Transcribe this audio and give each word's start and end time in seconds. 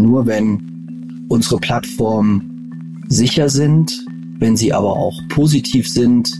Nur 0.00 0.26
wenn 0.26 1.26
unsere 1.28 1.58
Plattformen 1.58 3.04
sicher 3.08 3.48
sind, 3.48 4.04
wenn 4.38 4.56
sie 4.56 4.72
aber 4.72 4.96
auch 4.96 5.20
positiv 5.28 5.88
sind 5.88 6.30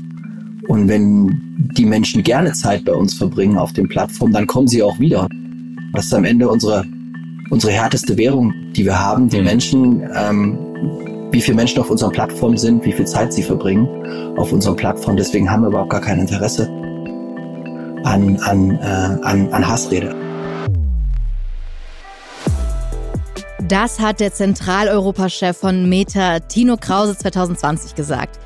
und 0.69 0.89
wenn 0.89 1.71
die 1.77 1.85
Menschen 1.85 2.23
gerne 2.23 2.53
Zeit 2.53 2.85
bei 2.85 2.93
uns 2.93 3.15
verbringen 3.15 3.59
auf 3.59 3.73
den 3.73 3.89
Plattformen, 3.89 4.33
dann 4.33 4.47
kommen 4.47 4.69
sie 4.69 4.83
auch 4.83 4.99
wieder. 4.99 5.29
Das 5.93 6.07
ist 6.07 6.15
am 6.15 6.25
Ende 6.25 6.49
unsere, 6.49 6.85
unsere 7.51 7.73
härteste 7.73 8.17
Währung, 8.17 8.55
die 8.75 8.85
wir 8.85 8.99
haben, 8.99 9.29
die 9.29 9.39
mhm. 9.39 9.45
Menschen, 9.45 10.03
ähm, 10.15 10.59
wie 11.33 11.41
viele 11.41 11.57
Menschen 11.57 11.81
auf 11.81 11.91
unserer 11.91 12.11
Plattform 12.11 12.57
sind, 12.57 12.85
wie 12.85 12.93
viel 12.93 13.07
Zeit 13.07 13.33
sie 13.33 13.43
verbringen 13.43 13.87
auf 14.37 14.53
unserer 14.53 14.75
Plattform. 14.75 15.17
Deswegen 15.17 15.51
haben 15.51 15.63
wir 15.63 15.69
überhaupt 15.69 15.91
gar 15.91 16.01
kein 16.01 16.19
Interesse 16.19 16.69
an, 18.05 18.37
an, 18.39 18.71
äh, 18.71 19.19
an, 19.23 19.53
an 19.53 19.69
Hassrede. 19.69 20.30
Das 23.71 24.01
hat 24.01 24.19
der 24.19 24.33
Zentraleuropa-Chef 24.33 25.57
von 25.57 25.89
Meta, 25.89 26.41
Tino 26.41 26.77
Krause, 26.77 27.17
2020 27.17 27.95
gesagt. 27.95 28.41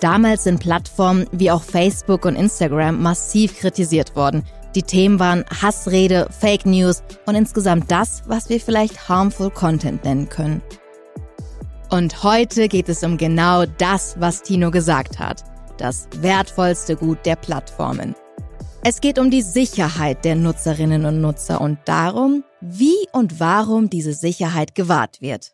Damals 0.00 0.44
sind 0.44 0.58
Plattformen 0.58 1.26
wie 1.32 1.50
auch 1.50 1.62
Facebook 1.62 2.24
und 2.24 2.34
Instagram 2.34 3.02
massiv 3.02 3.58
kritisiert 3.58 4.16
worden. 4.16 4.42
Die 4.74 4.82
Themen 4.82 5.20
waren 5.20 5.44
Hassrede, 5.60 6.28
Fake 6.30 6.64
News 6.64 7.02
und 7.26 7.34
insgesamt 7.34 7.90
das, 7.90 8.22
was 8.24 8.48
wir 8.48 8.58
vielleicht 8.58 9.06
harmful 9.06 9.50
Content 9.50 10.02
nennen 10.04 10.30
können. 10.30 10.62
Und 11.90 12.22
heute 12.22 12.66
geht 12.68 12.88
es 12.88 13.02
um 13.02 13.18
genau 13.18 13.66
das, 13.76 14.16
was 14.18 14.40
Tino 14.40 14.70
gesagt 14.70 15.18
hat. 15.18 15.44
Das 15.76 16.08
wertvollste 16.22 16.96
Gut 16.96 17.18
der 17.26 17.36
Plattformen. 17.36 18.14
Es 18.82 19.02
geht 19.02 19.18
um 19.18 19.30
die 19.30 19.42
Sicherheit 19.42 20.24
der 20.24 20.36
Nutzerinnen 20.36 21.04
und 21.04 21.20
Nutzer 21.20 21.60
und 21.60 21.78
darum, 21.84 22.44
wie 22.62 22.96
und 23.12 23.38
warum 23.38 23.90
diese 23.90 24.14
Sicherheit 24.14 24.74
gewahrt 24.74 25.20
wird. 25.20 25.52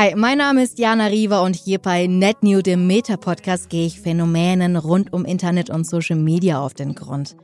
Hi, 0.00 0.14
mein 0.14 0.38
Name 0.38 0.62
ist 0.62 0.78
Jana 0.78 1.06
Riva 1.06 1.40
und 1.40 1.56
hier 1.56 1.80
bei 1.80 2.06
NetNew, 2.06 2.62
dem 2.62 2.86
Meta-Podcast, 2.86 3.68
gehe 3.68 3.84
ich 3.84 4.00
Phänomenen 4.00 4.76
rund 4.76 5.12
um 5.12 5.24
Internet 5.24 5.70
und 5.70 5.88
Social 5.88 6.14
Media 6.14 6.60
auf 6.60 6.72
den 6.72 6.94
Grund. 6.94 7.34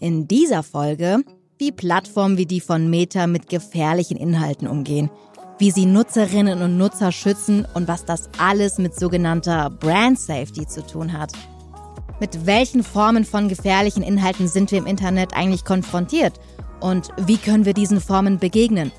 In 0.00 0.26
dieser 0.26 0.62
Folge, 0.62 1.18
wie 1.58 1.70
Plattformen 1.70 2.38
wie 2.38 2.46
die 2.46 2.62
von 2.62 2.88
Meta 2.88 3.26
mit 3.26 3.50
gefährlichen 3.50 4.16
Inhalten 4.16 4.66
umgehen, 4.66 5.10
wie 5.58 5.70
sie 5.70 5.84
Nutzerinnen 5.84 6.62
und 6.62 6.78
Nutzer 6.78 7.12
schützen 7.12 7.66
und 7.74 7.88
was 7.88 8.06
das 8.06 8.30
alles 8.38 8.78
mit 8.78 8.98
sogenannter 8.98 9.68
Brand 9.68 10.18
Safety 10.18 10.66
zu 10.66 10.86
tun 10.86 11.12
hat. 11.12 11.34
Mit 12.20 12.46
welchen 12.46 12.84
Formen 12.84 13.26
von 13.26 13.50
gefährlichen 13.50 14.02
Inhalten 14.02 14.48
sind 14.48 14.72
wir 14.72 14.78
im 14.78 14.86
Internet 14.86 15.34
eigentlich 15.34 15.66
konfrontiert? 15.66 16.40
Und 16.80 17.10
wie 17.18 17.36
können 17.36 17.66
wir 17.66 17.74
diesen 17.74 18.00
Formen 18.00 18.38
begegnen? 18.38 18.92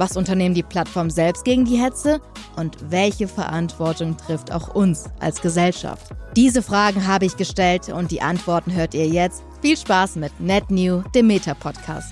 Was 0.00 0.16
unternehmen 0.16 0.54
die 0.54 0.62
Plattformen 0.62 1.10
selbst 1.10 1.44
gegen 1.44 1.66
die 1.66 1.76
Hetze? 1.76 2.22
Und 2.56 2.74
welche 2.88 3.28
Verantwortung 3.28 4.16
trifft 4.16 4.50
auch 4.50 4.74
uns 4.74 5.04
als 5.18 5.42
Gesellschaft? 5.42 6.14
Diese 6.34 6.62
Fragen 6.62 7.06
habe 7.06 7.26
ich 7.26 7.36
gestellt 7.36 7.90
und 7.90 8.10
die 8.10 8.22
Antworten 8.22 8.72
hört 8.72 8.94
ihr 8.94 9.06
jetzt. 9.06 9.42
Viel 9.60 9.76
Spaß 9.76 10.16
mit 10.16 10.32
NetNew, 10.40 11.02
dem 11.14 11.26
Meta-Podcast. 11.26 12.10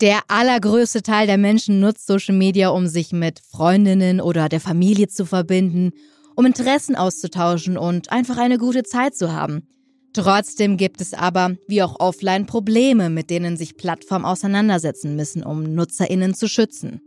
Der 0.00 0.22
allergrößte 0.26 1.04
Teil 1.04 1.28
der 1.28 1.38
Menschen 1.38 1.78
nutzt 1.78 2.08
Social 2.08 2.34
Media, 2.34 2.70
um 2.70 2.88
sich 2.88 3.12
mit 3.12 3.38
Freundinnen 3.38 4.20
oder 4.20 4.48
der 4.48 4.60
Familie 4.60 5.06
zu 5.06 5.24
verbinden, 5.24 5.92
um 6.34 6.46
Interessen 6.46 6.96
auszutauschen 6.96 7.78
und 7.78 8.10
einfach 8.10 8.38
eine 8.38 8.58
gute 8.58 8.82
Zeit 8.82 9.14
zu 9.14 9.32
haben. 9.32 9.68
Trotzdem 10.14 10.76
gibt 10.76 11.00
es 11.00 11.14
aber, 11.14 11.56
wie 11.68 11.82
auch 11.82 11.98
offline, 11.98 12.44
Probleme, 12.46 13.08
mit 13.08 13.30
denen 13.30 13.56
sich 13.56 13.76
Plattformen 13.76 14.26
auseinandersetzen 14.26 15.16
müssen, 15.16 15.42
um 15.42 15.62
Nutzerinnen 15.62 16.34
zu 16.34 16.48
schützen. 16.48 17.00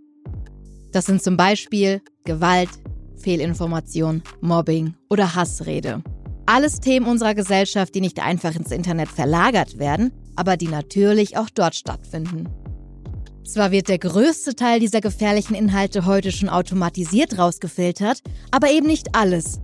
Das 0.92 1.06
sind 1.06 1.22
zum 1.22 1.38
Beispiel 1.38 2.02
Gewalt, 2.24 2.70
Fehlinformation, 3.18 4.24
Mobbing 4.42 4.96
oder 5.10 5.36
Hassrede. 5.36 6.02
Alles 6.48 6.80
Themen 6.80 7.08
unserer 7.08 7.36
Gesellschaft, 7.36 7.94
die 7.94 8.02
nicht 8.02 8.20
einfach 8.20 8.56
ins 8.56 8.72
Internet 8.72 9.10
verlagert 9.10 9.78
werden, 9.78 10.12
aber 10.36 10.58
die 10.58 10.68
natürlich 10.68 11.38
auch 11.38 11.50
dort 11.50 11.76
stattfinden. 11.76 12.50
Zwar 13.44 13.72
wird 13.72 13.90
der 13.90 14.00
größte 14.00 14.56
Teil 14.56 14.80
dieser 14.80 15.02
gefährlichen 15.02 15.54
Inhalte 15.54 16.06
heute 16.06 16.32
schon 16.32 16.50
automatisiert 16.50 17.38
rausgefiltert, 17.38 18.22
aber 18.52 18.72
eben 18.72 18.88
nicht 18.88 19.16
alles. 19.16 19.60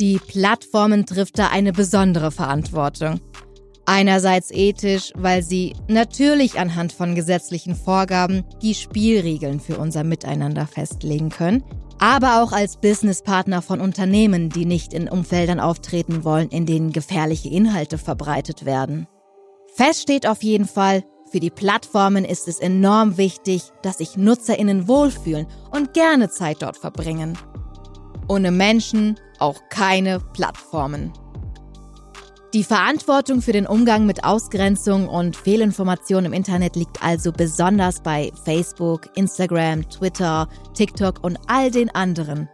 Die 0.00 0.18
Plattformen 0.18 1.06
trifft 1.06 1.38
da 1.38 1.48
eine 1.48 1.72
besondere 1.72 2.30
Verantwortung. 2.30 3.20
Einerseits 3.86 4.50
ethisch, 4.50 5.12
weil 5.14 5.42
sie 5.42 5.74
natürlich 5.88 6.58
anhand 6.58 6.92
von 6.92 7.14
gesetzlichen 7.14 7.76
Vorgaben 7.76 8.44
die 8.62 8.74
Spielregeln 8.74 9.60
für 9.60 9.78
unser 9.78 10.04
Miteinander 10.04 10.66
festlegen 10.66 11.28
können, 11.28 11.62
aber 11.98 12.42
auch 12.42 12.52
als 12.52 12.78
Businesspartner 12.78 13.62
von 13.62 13.80
Unternehmen, 13.80 14.48
die 14.48 14.64
nicht 14.64 14.92
in 14.94 15.08
Umfeldern 15.08 15.60
auftreten 15.60 16.24
wollen, 16.24 16.48
in 16.48 16.66
denen 16.66 16.92
gefährliche 16.92 17.50
Inhalte 17.50 17.98
verbreitet 17.98 18.64
werden. 18.64 19.06
Fest 19.74 20.02
steht 20.02 20.26
auf 20.26 20.42
jeden 20.42 20.66
Fall, 20.66 21.04
für 21.30 21.40
die 21.40 21.50
Plattformen 21.50 22.24
ist 22.24 22.48
es 22.48 22.60
enorm 22.60 23.16
wichtig, 23.16 23.64
dass 23.82 23.98
sich 23.98 24.16
Nutzerinnen 24.16 24.88
wohlfühlen 24.88 25.46
und 25.72 25.92
gerne 25.92 26.30
Zeit 26.30 26.62
dort 26.62 26.76
verbringen. 26.76 27.36
Ohne 28.28 28.50
Menschen 28.50 29.18
auch 29.40 29.60
keine 29.68 30.20
Plattformen. 30.20 31.12
Die 32.54 32.62
Verantwortung 32.62 33.42
für 33.42 33.50
den 33.50 33.66
Umgang 33.66 34.06
mit 34.06 34.22
Ausgrenzung 34.22 35.08
und 35.08 35.34
Fehlinformation 35.34 36.24
im 36.24 36.32
Internet 36.32 36.76
liegt 36.76 37.02
also 37.02 37.32
besonders 37.32 38.00
bei 38.00 38.30
Facebook, 38.44 39.08
Instagram, 39.16 39.88
Twitter, 39.90 40.48
TikTok 40.72 41.24
und 41.24 41.36
all 41.48 41.72
den 41.72 41.92
anderen. 41.96 42.48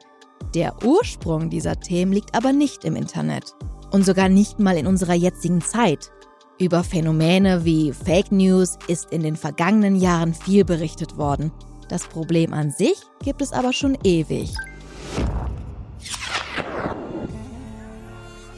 Der 0.54 0.74
Ursprung 0.82 1.50
dieser 1.50 1.78
Themen 1.78 2.12
liegt 2.12 2.34
aber 2.34 2.54
nicht 2.54 2.86
im 2.86 2.96
Internet 2.96 3.54
und 3.90 4.06
sogar 4.06 4.30
nicht 4.30 4.58
mal 4.58 4.78
in 4.78 4.86
unserer 4.86 5.12
jetzigen 5.12 5.60
Zeit. 5.60 6.10
Über 6.58 6.82
Phänomene 6.82 7.66
wie 7.66 7.92
Fake 7.92 8.32
News 8.32 8.78
ist 8.88 9.12
in 9.12 9.22
den 9.22 9.36
vergangenen 9.36 9.96
Jahren 9.96 10.32
viel 10.32 10.64
berichtet 10.64 11.18
worden. 11.18 11.52
Das 11.90 12.06
Problem 12.06 12.54
an 12.54 12.70
sich 12.70 12.96
gibt 13.22 13.42
es 13.42 13.52
aber 13.52 13.74
schon 13.74 13.98
ewig. 14.02 14.54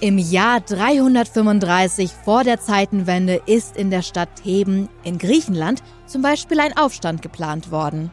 Im 0.03 0.19
Jahr 0.19 0.59
335 0.59 2.11
vor 2.25 2.43
der 2.43 2.61
Zeitenwende 2.61 3.41
ist 3.47 3.77
in 3.77 3.93
der 3.93 4.03
Stadt 4.03 4.43
Theben 4.43 4.89
in 5.05 5.17
Griechenland 5.17 5.81
zum 6.07 6.23
Beispiel 6.23 6.59
ein 6.59 6.77
Aufstand 6.77 7.23
geplant 7.23 7.71
worden. 7.71 8.11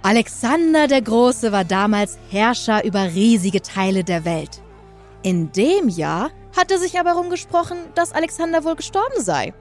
Alexander 0.00 0.86
der 0.86 1.02
Große 1.02 1.52
war 1.52 1.66
damals 1.66 2.16
Herrscher 2.30 2.86
über 2.86 3.02
riesige 3.04 3.60
Teile 3.60 4.02
der 4.02 4.24
Welt. 4.24 4.62
In 5.22 5.52
dem 5.52 5.90
Jahr 5.90 6.30
hatte 6.56 6.78
sich 6.78 6.98
aber 6.98 7.10
herumgesprochen, 7.10 7.76
dass 7.94 8.12
Alexander 8.12 8.64
wohl 8.64 8.76
gestorben 8.76 9.20
sei. 9.22 9.52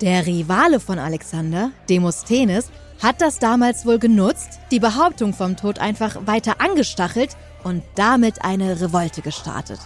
Der 0.00 0.24
Rivale 0.24 0.78
von 0.78 1.00
Alexander, 1.00 1.72
Demosthenes, 1.88 2.70
hat 3.02 3.20
das 3.20 3.40
damals 3.40 3.84
wohl 3.86 3.98
genutzt, 3.98 4.60
die 4.70 4.78
Behauptung 4.78 5.34
vom 5.34 5.56
Tod 5.56 5.80
einfach 5.80 6.28
weiter 6.28 6.60
angestachelt 6.60 7.30
und 7.64 7.82
damit 7.96 8.44
eine 8.44 8.80
Revolte 8.80 9.20
gestartet. 9.20 9.80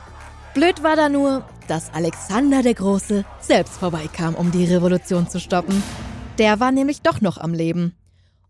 Blöd 0.57 0.83
war 0.83 0.97
da 0.97 1.11
nur, 1.11 1.45
dass 1.69 1.93
Alexander 1.93 2.63
der 2.63 2.73
Große 2.73 3.27
selbst 3.41 3.75
vorbeikam, 3.75 4.35
um 4.35 4.51
die 4.53 4.65
Revolution 4.65 5.29
zu 5.29 5.39
stoppen. 5.39 5.83
Der 6.39 6.61
war 6.61 6.73
nämlich 6.73 7.03
doch 7.03 7.21
noch 7.21 7.37
am 7.37 7.53
Leben. 7.53 7.95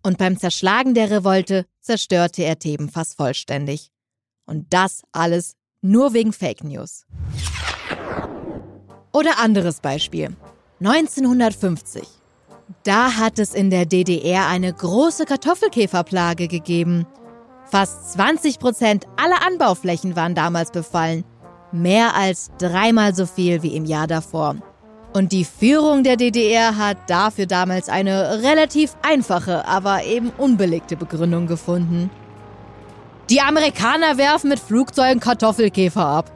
Und 0.05 0.17
beim 0.17 0.39
Zerschlagen 0.39 0.95
der 0.95 1.11
Revolte 1.11 1.67
zerstörte 1.81 2.45
er 2.45 2.61
Theben 2.61 2.91
fast 2.91 3.17
vollständig. 3.17 3.91
Und 4.45 4.73
das 4.73 5.03
alles 5.11 5.57
nur 5.81 6.13
wegen 6.13 6.33
Fake 6.33 6.63
News. 6.63 7.07
Oder 9.13 9.41
anderes 9.41 9.81
Beispiel. 9.81 10.37
1950. 10.79 12.07
Da 12.85 13.17
hat 13.17 13.41
es 13.41 13.53
in 13.53 13.69
der 13.69 13.85
DDR 13.85 14.47
eine 14.47 14.73
große 14.73 15.25
Kartoffelkäferplage 15.25 16.47
gegeben. 16.47 17.05
Fast 17.69 18.13
20 18.13 18.61
Prozent 18.61 19.07
aller 19.17 19.45
Anbauflächen 19.45 20.15
waren 20.15 20.37
damals 20.37 20.71
befallen 20.71 21.25
Mehr 21.83 22.15
als 22.15 22.51
dreimal 22.59 23.15
so 23.15 23.27
viel 23.27 23.63
wie 23.63 23.77
im 23.77 23.85
Jahr 23.85 24.07
davor. 24.07 24.57
Und 25.13 25.33
die 25.33 25.45
Führung 25.45 26.05
der 26.05 26.17
DDR 26.17 26.77
hat 26.77 26.97
dafür 27.09 27.47
damals 27.47 27.89
eine 27.89 28.43
relativ 28.43 28.97
einfache, 29.03 29.67
aber 29.67 30.05
eben 30.05 30.31
unbelegte 30.39 30.97
Begründung 30.97 31.47
gefunden. 31.47 32.11
Die 33.29 33.41
Amerikaner 33.41 34.19
werfen 34.19 34.49
mit 34.49 34.59
Flugzeugen 34.59 35.21
Kartoffelkäfer 35.21 36.05
ab. 36.05 36.31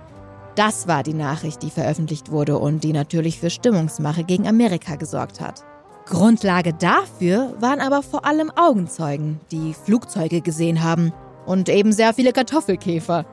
Das 0.56 0.88
war 0.88 1.02
die 1.02 1.14
Nachricht, 1.14 1.62
die 1.62 1.70
veröffentlicht 1.70 2.30
wurde 2.30 2.58
und 2.58 2.84
die 2.84 2.92
natürlich 2.92 3.40
für 3.40 3.48
Stimmungsmache 3.48 4.24
gegen 4.24 4.46
Amerika 4.46 4.96
gesorgt 4.96 5.40
hat. 5.40 5.64
Grundlage 6.06 6.74
dafür 6.74 7.54
waren 7.60 7.80
aber 7.80 8.02
vor 8.02 8.26
allem 8.26 8.50
Augenzeugen, 8.56 9.40
die 9.52 9.72
Flugzeuge 9.72 10.40
gesehen 10.40 10.82
haben 10.82 11.12
und 11.46 11.68
eben 11.68 11.92
sehr 11.92 12.12
viele 12.12 12.32
Kartoffelkäfer. 12.32 13.24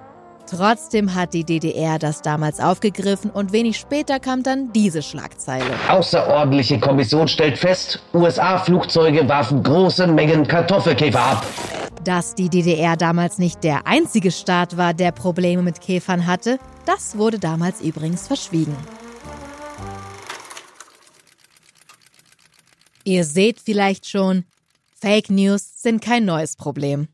Trotzdem 0.50 1.14
hat 1.14 1.34
die 1.34 1.44
DDR 1.44 2.00
das 2.00 2.22
damals 2.22 2.62
aufgegriffen 2.62 3.30
und 3.32 3.52
wenig 3.52 3.78
später 3.78 4.20
kam 4.20 4.44
dann 4.44 4.72
diese 4.72 5.02
Schlagzeile. 5.02 5.66
Außerordentliche 5.90 6.80
Kommission 6.80 7.28
stellt 7.28 7.58
fest, 7.58 8.00
USA-Flugzeuge 8.14 9.28
warfen 9.28 9.62
große 9.62 10.08
Mengen 10.08 10.48
Kartoffelkäfer 10.48 11.20
ab. 11.20 11.46
Dass 12.06 12.34
die 12.34 12.48
DDR 12.48 12.96
damals 12.96 13.38
nicht 13.40 13.66
der 13.66 13.86
einzige 13.86 14.32
Staat 14.32 14.78
war, 14.78 14.94
der 14.94 15.12
Probleme 15.12 15.62
mit 15.62 15.82
Käfern 15.82 16.26
hatte, 16.26 16.60
das 16.86 17.18
wurde 17.18 17.40
damals 17.40 17.82
übrigens 17.82 18.26
verschwiegen. 18.28 18.76
Ihr 23.04 23.26
seht 23.26 23.60
vielleicht 23.60 24.08
schon, 24.08 24.46
Fake 24.94 25.30
News 25.30 25.82
sind 25.82 26.02
kein 26.02 26.24
neues 26.24 26.56
Problem. 26.56 27.10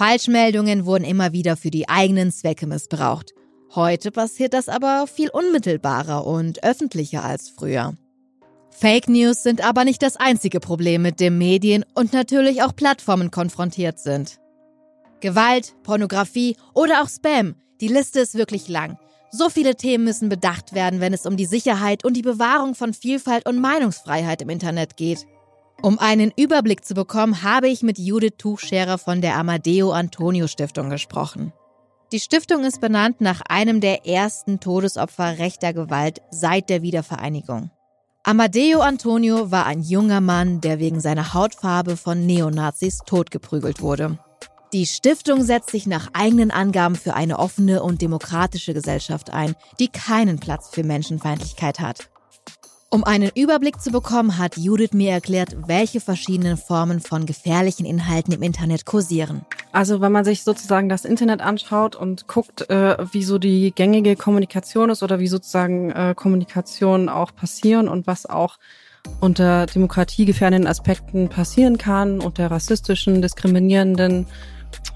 Falschmeldungen 0.00 0.86
wurden 0.86 1.04
immer 1.04 1.34
wieder 1.34 1.58
für 1.58 1.70
die 1.70 1.90
eigenen 1.90 2.32
Zwecke 2.32 2.66
missbraucht. 2.66 3.34
Heute 3.74 4.10
passiert 4.10 4.54
das 4.54 4.70
aber 4.70 5.06
viel 5.06 5.28
unmittelbarer 5.28 6.26
und 6.26 6.64
öffentlicher 6.64 7.22
als 7.22 7.50
früher. 7.50 7.92
Fake 8.70 9.10
News 9.10 9.42
sind 9.42 9.62
aber 9.62 9.84
nicht 9.84 10.00
das 10.00 10.16
einzige 10.16 10.58
Problem, 10.58 11.02
mit 11.02 11.20
dem 11.20 11.36
Medien 11.36 11.84
und 11.92 12.14
natürlich 12.14 12.62
auch 12.62 12.74
Plattformen 12.74 13.30
konfrontiert 13.30 13.98
sind. 13.98 14.38
Gewalt, 15.20 15.74
Pornografie 15.82 16.56
oder 16.72 17.02
auch 17.02 17.08
Spam, 17.10 17.56
die 17.82 17.88
Liste 17.88 18.20
ist 18.20 18.36
wirklich 18.36 18.68
lang. 18.68 18.96
So 19.30 19.50
viele 19.50 19.76
Themen 19.76 20.04
müssen 20.04 20.30
bedacht 20.30 20.72
werden, 20.72 21.00
wenn 21.00 21.12
es 21.12 21.26
um 21.26 21.36
die 21.36 21.44
Sicherheit 21.44 22.06
und 22.06 22.16
die 22.16 22.22
Bewahrung 22.22 22.74
von 22.74 22.94
Vielfalt 22.94 23.46
und 23.46 23.60
Meinungsfreiheit 23.60 24.40
im 24.40 24.48
Internet 24.48 24.96
geht. 24.96 25.26
Um 25.82 25.98
einen 25.98 26.30
Überblick 26.36 26.84
zu 26.84 26.92
bekommen, 26.92 27.42
habe 27.42 27.68
ich 27.68 27.82
mit 27.82 27.98
Judith 27.98 28.34
Tuchscherer 28.36 28.98
von 28.98 29.22
der 29.22 29.36
Amadeo 29.36 29.92
Antonio 29.92 30.46
Stiftung 30.46 30.90
gesprochen. 30.90 31.54
Die 32.12 32.20
Stiftung 32.20 32.64
ist 32.64 32.82
benannt 32.82 33.20
nach 33.22 33.40
einem 33.48 33.80
der 33.80 34.06
ersten 34.06 34.60
Todesopfer 34.60 35.38
rechter 35.38 35.72
Gewalt 35.72 36.20
seit 36.30 36.68
der 36.68 36.82
Wiedervereinigung. 36.82 37.70
Amadeo 38.24 38.80
Antonio 38.80 39.50
war 39.50 39.64
ein 39.64 39.80
junger 39.80 40.20
Mann, 40.20 40.60
der 40.60 40.80
wegen 40.80 41.00
seiner 41.00 41.32
Hautfarbe 41.32 41.96
von 41.96 42.26
Neonazis 42.26 42.98
totgeprügelt 43.06 43.80
wurde. 43.80 44.18
Die 44.74 44.86
Stiftung 44.86 45.42
setzt 45.42 45.70
sich 45.70 45.86
nach 45.86 46.08
eigenen 46.12 46.50
Angaben 46.50 46.94
für 46.94 47.14
eine 47.14 47.38
offene 47.38 47.82
und 47.82 48.02
demokratische 48.02 48.74
Gesellschaft 48.74 49.30
ein, 49.30 49.54
die 49.78 49.88
keinen 49.88 50.38
Platz 50.38 50.68
für 50.70 50.84
Menschenfeindlichkeit 50.84 51.80
hat. 51.80 52.10
Um 52.92 53.04
einen 53.04 53.30
Überblick 53.36 53.80
zu 53.80 53.92
bekommen, 53.92 54.36
hat 54.36 54.56
Judith 54.56 54.94
mir 54.94 55.12
erklärt, 55.12 55.68
welche 55.68 56.00
verschiedenen 56.00 56.56
Formen 56.56 56.98
von 56.98 57.24
gefährlichen 57.24 57.86
Inhalten 57.86 58.34
im 58.34 58.42
Internet 58.42 58.84
kursieren. 58.84 59.42
Also 59.70 60.00
wenn 60.00 60.10
man 60.10 60.24
sich 60.24 60.42
sozusagen 60.42 60.88
das 60.88 61.04
Internet 61.04 61.40
anschaut 61.40 61.94
und 61.94 62.26
guckt, 62.26 62.68
äh, 62.68 62.96
wie 63.12 63.22
so 63.22 63.38
die 63.38 63.72
gängige 63.72 64.16
Kommunikation 64.16 64.90
ist 64.90 65.04
oder 65.04 65.20
wie 65.20 65.28
sozusagen 65.28 65.92
äh, 65.92 66.14
Kommunikation 66.16 67.08
auch 67.08 67.32
passieren 67.32 67.86
und 67.88 68.08
was 68.08 68.26
auch 68.26 68.58
unter 69.20 69.66
demokratiegefährdenden 69.66 70.66
Aspekten 70.66 71.28
passieren 71.28 71.78
kann, 71.78 72.18
unter 72.18 72.50
rassistischen, 72.50 73.22
diskriminierenden 73.22 74.26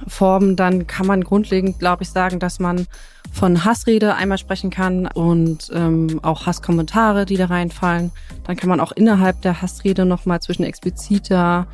Formen, 0.06 0.56
dann 0.56 0.86
kann 0.86 1.06
man 1.06 1.22
grundlegend, 1.22 1.78
glaube 1.78 2.02
ich, 2.02 2.10
sagen, 2.10 2.38
dass 2.38 2.58
man 2.58 2.86
von 3.32 3.64
Hassrede 3.64 4.14
einmal 4.14 4.38
sprechen 4.38 4.70
kann 4.70 5.06
und 5.06 5.70
ähm, 5.74 6.20
auch 6.22 6.46
Hasskommentare, 6.46 7.26
die 7.26 7.36
da 7.36 7.46
reinfallen. 7.46 8.12
Dann 8.44 8.56
kann 8.56 8.68
man 8.68 8.80
auch 8.80 8.92
innerhalb 8.92 9.42
der 9.42 9.60
Hassrede 9.60 10.04
nochmal 10.04 10.40
zwischen 10.40 10.64
expliziter 10.64 11.66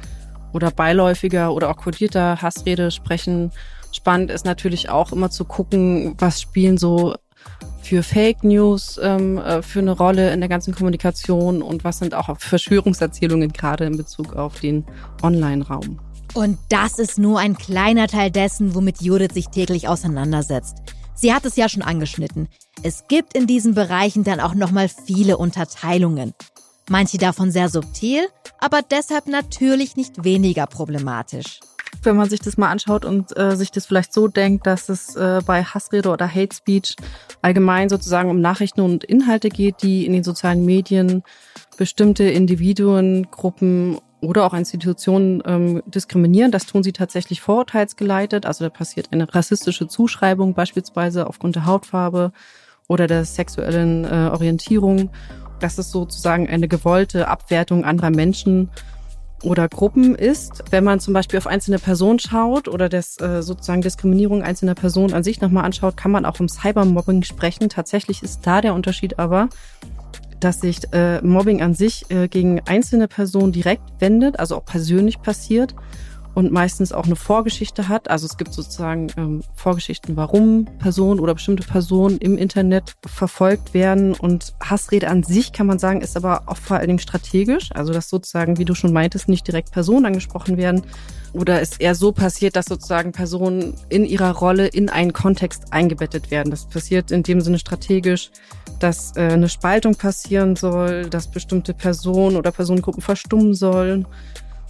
oder 0.53 0.71
beiläufiger 0.71 1.53
oder 1.53 1.71
auch 1.71 1.77
kodierter 1.77 2.41
Hassrede 2.41 2.91
sprechen. 2.91 3.53
Spannend 3.93 4.31
ist 4.31 4.45
natürlich 4.45 4.89
auch 4.89 5.13
immer 5.13 5.31
zu 5.31 5.45
gucken, 5.45 6.15
was 6.19 6.41
spielen 6.41 6.79
so 6.79 7.15
für 7.83 8.03
Fake 8.03 8.45
News 8.45 9.01
ähm, 9.03 9.39
äh, 9.39 9.63
für 9.63 9.81
eine 9.81 9.93
Rolle 9.93 10.33
in 10.33 10.41
der 10.41 10.49
ganzen 10.49 10.75
Kommunikation 10.75 11.63
und 11.63 11.83
was 11.83 11.99
sind 11.99 12.15
auch 12.15 12.39
Verschwörungserzählungen 12.39 13.53
gerade 13.53 13.85
in 13.85 13.97
Bezug 13.97 14.37
auf 14.37 14.61
den 14.61 14.85
Online-Raum. 15.23 15.99
Und 16.35 16.59
das 16.69 16.99
ist 16.99 17.19
nur 17.19 17.39
ein 17.39 17.57
kleiner 17.57 18.07
Teil 18.07 18.31
dessen, 18.31 18.75
womit 18.75 19.03
Judith 19.03 19.35
sich 19.35 19.49
täglich 19.49 19.89
auseinandersetzt. 19.89 20.77
Sie 21.15 21.35
hat 21.35 21.45
es 21.45 21.57
ja 21.57 21.69
schon 21.69 21.83
angeschnitten. 21.83 22.49
Es 22.83 23.05
gibt 23.09 23.37
in 23.37 23.47
diesen 23.47 23.75
Bereichen 23.75 24.25
dann 24.25 24.41
auch 24.41 24.55
nochmal 24.55 24.89
viele 24.89 25.37
Unterteilungen. 25.37 26.33
Manche 26.89 27.19
davon 27.19 27.51
sehr 27.51 27.69
subtil, 27.69 28.27
aber 28.59 28.81
deshalb 28.83 29.27
natürlich 29.27 29.97
nicht 29.97 30.25
weniger 30.25 30.67
problematisch. 30.67 31.61
Wenn 32.03 32.17
man 32.17 32.31
sich 32.31 32.41
das 32.41 32.57
mal 32.57 32.71
anschaut 32.71 33.05
und 33.05 33.37
äh, 33.37 33.57
sich 33.57 33.71
das 33.71 33.85
vielleicht 33.85 34.13
so 34.15 34.29
denkt, 34.29 34.67
dass 34.67 34.89
es 34.89 35.17
äh, 35.17 35.41
bei 35.45 35.63
Hassrede 35.63 36.09
oder 36.09 36.27
Hate 36.33 36.55
Speech 36.55 36.97
allgemein 37.43 37.89
sozusagen 37.89 38.31
um 38.31 38.41
Nachrichten 38.41 38.81
und 38.81 39.05
Inhalte 39.05 39.51
geht, 39.51 39.83
die 39.83 40.07
in 40.07 40.13
den 40.13 40.25
sozialen 40.25 40.65
Medien 40.65 41.23
bestimmte 41.77 42.25
Individuen, 42.25 43.31
Gruppen 43.31 43.99
oder 44.21 44.45
auch 44.45 44.55
Institutionen 44.55 45.43
ähm, 45.47 45.83
diskriminieren. 45.87 46.51
Das 46.51 46.67
tun 46.67 46.83
sie 46.83 46.93
tatsächlich 46.93 47.41
vorurteilsgeleitet. 47.41 48.47
Also 48.47 48.65
da 48.65 48.71
passiert 48.71 49.09
eine 49.13 49.33
rassistische 49.35 49.89
Zuschreibung 49.89 50.55
beispielsweise 50.55 51.27
aufgrund 51.27 51.57
der 51.57 51.67
Hautfarbe 51.67 52.33
oder 52.89 53.07
der 53.07 53.25
sexuellen 53.25 54.05
äh, 54.05 54.31
Orientierung. 54.33 55.11
Das 55.61 55.79
ist 55.79 55.91
sozusagen 55.91 56.49
eine 56.49 56.69
gewollte 56.69 57.29
Abwertung 57.29 57.85
anderer 57.85 58.11
Menschen 58.11 58.71
oder 59.43 59.69
Gruppen 59.69 60.15
ist. 60.15 60.65
Wenn 60.71 60.85
man 60.85 61.01
zum 61.01 61.15
Beispiel 61.15 61.39
auf 61.39 61.47
einzelne 61.47 61.79
Personen 61.79 62.19
schaut 62.19 62.69
oder 62.69 62.89
das 62.89 63.19
äh, 63.21 63.43
sozusagen 63.43 63.81
Diskriminierung 63.81 64.43
einzelner 64.43 64.75
Personen 64.75 65.15
an 65.15 65.23
sich 65.23 65.41
nochmal 65.41 65.65
anschaut, 65.65 65.97
kann 65.97 66.11
man 66.11 66.27
auch 66.27 66.37
vom 66.37 66.49
Cybermobbing 66.49 67.23
sprechen. 67.23 67.69
Tatsächlich 67.69 68.23
ist 68.23 68.47
da 68.47 68.61
der 68.61 68.75
Unterschied 68.75 69.19
aber, 69.19 69.49
dass 70.41 70.61
sich 70.61 70.81
äh, 70.93 71.21
Mobbing 71.23 71.63
an 71.63 71.75
sich 71.75 72.11
äh, 72.11 72.29
gegen 72.29 72.61
einzelne 72.67 73.09
Personen 73.09 73.53
direkt 73.53 73.83
wendet, 74.01 74.39
also 74.39 74.57
auch 74.57 74.65
persönlich 74.65 75.23
passiert 75.23 75.75
und 76.35 76.53
meistens 76.53 76.93
auch 76.93 77.07
eine 77.07 77.17
Vorgeschichte 77.17 77.89
hat. 77.89 78.09
Also 78.09 78.27
es 78.27 78.37
gibt 78.37 78.53
sozusagen 78.53 79.09
ähm, 79.17 79.43
Vorgeschichten, 79.55 80.17
warum 80.17 80.67
Personen 80.79 81.21
oder 81.21 81.35
bestimmte 81.35 81.67
Personen 81.67 82.19
im 82.19 82.39
Internet 82.39 82.95
verfolgt 83.05 83.75
werden. 83.75 84.15
Und 84.15 84.55
Hassrede 84.61 85.09
an 85.09 85.23
sich 85.23 85.53
kann 85.53 85.67
man 85.67 85.79
sagen, 85.79 86.01
ist 86.01 86.17
aber 86.17 86.43
auch 86.47 86.57
vor 86.57 86.77
allen 86.77 86.87
Dingen 86.87 86.99
strategisch. 86.99 87.71
Also 87.75 87.93
dass 87.93 88.09
sozusagen, 88.09 88.59
wie 88.59 88.65
du 88.65 88.75
schon 88.75 88.93
meintest, 88.93 89.29
nicht 89.29 89.47
direkt 89.47 89.73
Personen 89.73 90.07
angesprochen 90.07 90.57
werden. 90.57 90.83
Oder 91.33 91.61
ist 91.61 91.81
eher 91.81 91.95
so 91.95 92.13
passiert, 92.13 92.57
dass 92.57 92.67
sozusagen 92.67 93.13
Personen 93.13 93.75
in 93.89 94.05
ihrer 94.05 94.33
Rolle 94.33 94.67
in 94.67 94.89
einen 94.89 95.13
Kontext 95.13 95.73
eingebettet 95.73 96.31
werden. 96.31 96.51
Das 96.51 96.67
passiert 96.67 97.11
in 97.11 97.23
dem 97.23 97.41
Sinne 97.41 97.59
strategisch, 97.59 98.31
dass 98.79 99.17
äh, 99.17 99.21
eine 99.21 99.49
Spaltung 99.49 99.95
passieren 99.95 100.57
soll, 100.57 101.09
dass 101.09 101.31
bestimmte 101.31 101.75
Personen 101.75 102.37
oder 102.37 102.51
Personengruppen 102.51 103.03
verstummen 103.03 103.55
sollen 103.55 104.07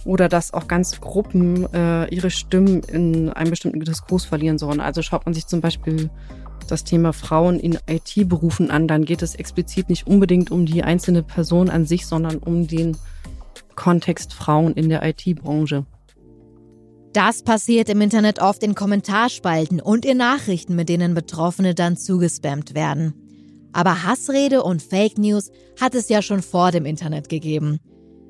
oder 0.05 0.29
dass 0.29 0.53
auch 0.53 0.67
ganze 0.67 0.99
Gruppen 0.99 1.71
äh, 1.73 2.07
ihre 2.13 2.29
Stimmen 2.29 2.81
in 2.83 3.29
einem 3.29 3.51
bestimmten 3.51 3.79
Diskurs 3.79 4.25
verlieren 4.25 4.57
sollen. 4.57 4.79
Also 4.79 5.01
schaut 5.01 5.25
man 5.25 5.33
sich 5.33 5.47
zum 5.47 5.61
Beispiel 5.61 6.09
das 6.67 6.83
Thema 6.83 7.13
Frauen 7.13 7.59
in 7.59 7.77
IT-Berufen 7.87 8.71
an, 8.71 8.87
dann 8.87 9.05
geht 9.05 9.21
es 9.21 9.35
explizit 9.35 9.89
nicht 9.89 10.07
unbedingt 10.07 10.51
um 10.51 10.65
die 10.65 10.83
einzelne 10.83 11.23
Person 11.23 11.69
an 11.69 11.85
sich, 11.85 12.05
sondern 12.05 12.37
um 12.37 12.67
den 12.67 12.97
Kontext 13.75 14.33
Frauen 14.33 14.73
in 14.73 14.89
der 14.89 15.03
IT-Branche. 15.03 15.85
Das 17.13 17.43
passiert 17.43 17.89
im 17.89 17.99
Internet 17.99 18.41
oft 18.41 18.63
in 18.63 18.73
Kommentarspalten 18.73 19.81
und 19.81 20.05
in 20.05 20.17
Nachrichten, 20.17 20.75
mit 20.75 20.87
denen 20.87 21.13
Betroffene 21.13 21.75
dann 21.75 21.97
zugespammt 21.97 22.73
werden. 22.73 23.13
Aber 23.73 24.03
Hassrede 24.03 24.63
und 24.63 24.81
Fake 24.81 25.17
News 25.17 25.51
hat 25.79 25.93
es 25.93 26.07
ja 26.07 26.21
schon 26.21 26.41
vor 26.41 26.71
dem 26.71 26.85
Internet 26.85 27.27
gegeben. 27.27 27.79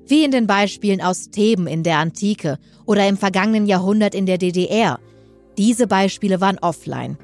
Wie 0.08 0.24
in 0.24 0.31
den 0.31 0.48
Beispielen 0.48 1.01
aus 1.01 1.29
Theben 1.29 1.67
in 1.67 1.84
der 1.84 1.98
Antike 1.98 2.58
oder 2.86 3.08
im 3.08 3.17
vergangenen 3.17 3.65
Jahrhundert 3.65 4.15
in 4.15 4.25
der 4.25 4.38
DDR. 4.38 5.00
Diese 5.58 5.88
Beispiele 5.88 6.41
waren 6.41 6.58
offline. 6.60 7.17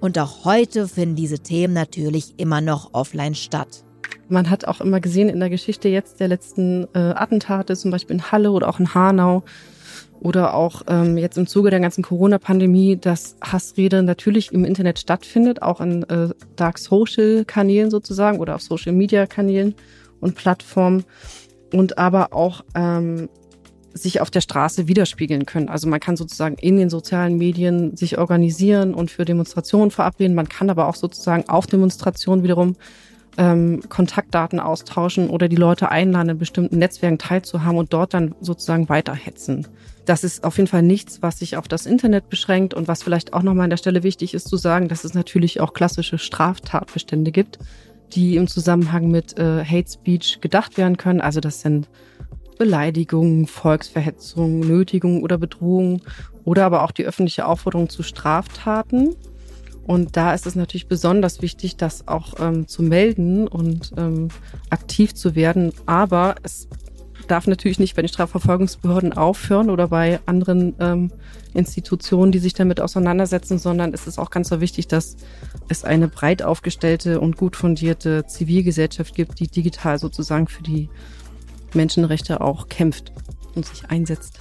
Und 0.00 0.18
auch 0.18 0.44
heute 0.44 0.86
finden 0.86 1.16
diese 1.16 1.40
Themen 1.40 1.74
natürlich 1.74 2.34
immer 2.36 2.60
noch 2.60 2.94
offline 2.94 3.34
statt. 3.34 3.84
Man 4.28 4.50
hat 4.50 4.66
auch 4.66 4.80
immer 4.80 5.00
gesehen 5.00 5.28
in 5.28 5.40
der 5.40 5.50
Geschichte 5.50 5.88
jetzt 5.88 6.20
der 6.20 6.28
letzten 6.28 6.84
äh, 6.94 6.98
Attentate, 6.98 7.76
zum 7.76 7.90
Beispiel 7.90 8.16
in 8.16 8.30
Halle 8.30 8.52
oder 8.52 8.68
auch 8.68 8.78
in 8.78 8.94
Hanau 8.94 9.42
oder 10.20 10.54
auch 10.54 10.82
ähm, 10.88 11.16
jetzt 11.16 11.38
im 11.38 11.46
Zuge 11.46 11.70
der 11.70 11.80
ganzen 11.80 12.02
Corona-Pandemie, 12.02 12.96
dass 12.96 13.36
Hassrede 13.40 14.02
natürlich 14.02 14.52
im 14.52 14.64
Internet 14.64 14.98
stattfindet, 14.98 15.62
auch 15.62 15.80
in 15.80 16.02
äh, 16.04 16.28
Dark 16.56 16.78
Social-Kanälen 16.78 17.90
sozusagen 17.90 18.38
oder 18.38 18.54
auf 18.56 18.62
Social-Media-Kanälen 18.62 19.74
und 20.20 20.34
Plattformen 20.34 21.04
und 21.72 21.98
aber 21.98 22.32
auch 22.32 22.64
ähm, 22.74 23.28
sich 23.92 24.20
auf 24.20 24.30
der 24.30 24.40
Straße 24.40 24.88
widerspiegeln 24.88 25.46
können. 25.46 25.68
Also 25.68 25.88
man 25.88 26.00
kann 26.00 26.16
sozusagen 26.16 26.56
in 26.56 26.76
den 26.76 26.90
sozialen 26.90 27.36
Medien 27.36 27.96
sich 27.96 28.18
organisieren 28.18 28.94
und 28.94 29.10
für 29.10 29.24
Demonstrationen 29.24 29.90
verabreden. 29.90 30.34
Man 30.34 30.48
kann 30.48 30.70
aber 30.70 30.88
auch 30.88 30.94
sozusagen 30.94 31.48
auf 31.48 31.66
Demonstrationen 31.66 32.44
wiederum 32.44 32.76
ähm, 33.36 33.80
Kontaktdaten 33.88 34.60
austauschen 34.60 35.30
oder 35.30 35.48
die 35.48 35.56
Leute 35.56 35.90
einladen, 35.90 36.30
in 36.30 36.38
bestimmten 36.38 36.78
Netzwerken 36.78 37.18
teilzuhaben 37.18 37.78
und 37.78 37.92
dort 37.92 38.14
dann 38.14 38.34
sozusagen 38.40 38.88
weiterhetzen. 38.88 39.66
Das 40.04 40.24
ist 40.24 40.42
auf 40.42 40.56
jeden 40.56 40.68
Fall 40.68 40.82
nichts, 40.82 41.22
was 41.22 41.38
sich 41.38 41.56
auf 41.56 41.68
das 41.68 41.86
Internet 41.86 42.30
beschränkt 42.30 42.74
und 42.74 42.88
was 42.88 43.02
vielleicht 43.02 43.34
auch 43.34 43.42
nochmal 43.42 43.64
an 43.64 43.70
der 43.70 43.76
Stelle 43.76 44.02
wichtig 44.02 44.34
ist 44.34 44.48
zu 44.48 44.56
sagen, 44.56 44.88
dass 44.88 45.04
es 45.04 45.14
natürlich 45.14 45.60
auch 45.60 45.72
klassische 45.72 46.18
Straftatbestände 46.18 47.30
gibt, 47.30 47.58
die 48.12 48.36
im 48.36 48.46
Zusammenhang 48.48 49.10
mit 49.10 49.38
äh, 49.38 49.64
Hate 49.64 49.90
Speech 49.90 50.40
gedacht 50.40 50.76
werden 50.76 50.96
können. 50.96 51.20
Also 51.20 51.40
das 51.40 51.60
sind 51.60 51.88
Beleidigung, 52.58 53.46
Volksverhetzung, 53.46 54.60
Nötigung 54.60 55.22
oder 55.22 55.38
Bedrohung 55.38 56.02
oder 56.44 56.66
aber 56.66 56.82
auch 56.82 56.90
die 56.90 57.04
öffentliche 57.04 57.46
Aufforderung 57.46 57.88
zu 57.88 58.02
Straftaten. 58.02 59.14
Und 59.86 60.16
da 60.18 60.34
ist 60.34 60.46
es 60.46 60.54
natürlich 60.54 60.86
besonders 60.86 61.40
wichtig, 61.40 61.76
das 61.76 62.06
auch 62.08 62.34
ähm, 62.40 62.68
zu 62.68 62.82
melden 62.82 63.48
und 63.48 63.92
ähm, 63.96 64.28
aktiv 64.68 65.14
zu 65.14 65.34
werden. 65.34 65.72
Aber 65.86 66.34
es 66.42 66.68
darf 67.30 67.46
natürlich 67.46 67.78
nicht 67.78 67.94
bei 67.96 68.02
den 68.02 68.08
Strafverfolgungsbehörden 68.08 69.12
aufhören 69.12 69.70
oder 69.70 69.88
bei 69.88 70.20
anderen 70.26 70.74
ähm, 70.80 71.12
Institutionen, 71.54 72.32
die 72.32 72.38
sich 72.38 72.54
damit 72.54 72.80
auseinandersetzen, 72.80 73.58
sondern 73.58 73.94
es 73.94 74.06
ist 74.06 74.18
auch 74.18 74.30
ganz 74.30 74.48
so 74.48 74.60
wichtig, 74.60 74.88
dass 74.88 75.16
es 75.68 75.84
eine 75.84 76.08
breit 76.08 76.42
aufgestellte 76.42 77.20
und 77.20 77.36
gut 77.36 77.56
fundierte 77.56 78.26
Zivilgesellschaft 78.26 79.14
gibt, 79.14 79.40
die 79.40 79.48
digital 79.48 79.98
sozusagen 79.98 80.48
für 80.48 80.62
die 80.62 80.88
Menschenrechte 81.74 82.40
auch 82.40 82.68
kämpft 82.68 83.12
und 83.54 83.66
sich 83.66 83.90
einsetzt. 83.90 84.38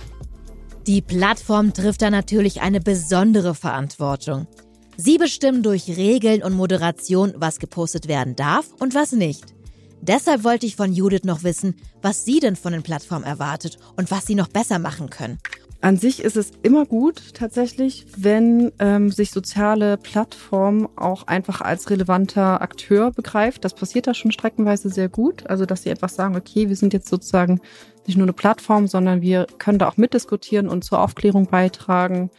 Die 0.87 1.01
Plattform 1.01 1.73
trifft 1.73 2.01
da 2.01 2.09
natürlich 2.09 2.61
eine 2.61 2.79
besondere 2.79 3.53
Verantwortung. 3.53 4.47
Sie 4.95 5.17
bestimmen 5.17 5.61
durch 5.61 5.89
Regeln 5.89 6.41
und 6.41 6.53
Moderation, 6.53 7.33
was 7.35 7.59
gepostet 7.59 8.07
werden 8.07 8.35
darf 8.35 8.67
und 8.79 8.95
was 8.95 9.11
nicht. 9.11 9.56
Deshalb 10.01 10.43
wollte 10.43 10.65
ich 10.65 10.75
von 10.75 10.93
Judith 10.93 11.23
noch 11.23 11.43
wissen, 11.43 11.75
was 12.01 12.25
sie 12.25 12.39
denn 12.39 12.55
von 12.55 12.73
den 12.73 12.83
Plattformen 12.83 13.25
erwartet 13.25 13.77
und 13.95 14.11
was 14.11 14.25
sie 14.25 14.35
noch 14.35 14.47
besser 14.47 14.79
machen 14.79 15.09
können. 15.09 15.39
An 15.79 15.97
sich 15.97 16.23
ist 16.23 16.37
es 16.37 16.51
immer 16.63 16.85
gut 16.85 17.35
tatsächlich, 17.35 18.07
wenn 18.17 18.71
ähm, 18.79 19.11
sich 19.11 19.29
soziale 19.29 19.97
Plattformen 19.97 20.87
auch 20.95 21.27
einfach 21.27 21.61
als 21.61 21.89
relevanter 21.91 22.61
Akteur 22.61 23.11
begreift. 23.11 23.63
Das 23.63 23.75
passiert 23.75 24.07
da 24.07 24.15
schon 24.15 24.31
streckenweise 24.31 24.89
sehr 24.89 25.07
gut. 25.07 25.45
Also 25.47 25.65
dass 25.67 25.83
sie 25.83 25.91
einfach 25.91 26.09
sagen, 26.09 26.35
okay, 26.35 26.67
wir 26.67 26.75
sind 26.75 26.93
jetzt 26.93 27.09
sozusagen 27.09 27.61
nicht 28.07 28.17
nur 28.17 28.25
eine 28.25 28.33
Plattform, 28.33 28.87
sondern 28.87 29.21
wir 29.21 29.45
können 29.59 29.77
da 29.77 29.87
auch 29.87 29.97
mitdiskutieren 29.97 30.67
und 30.67 30.83
zur 30.83 30.99
Aufklärung 30.99 31.45
beitragen. 31.45 32.31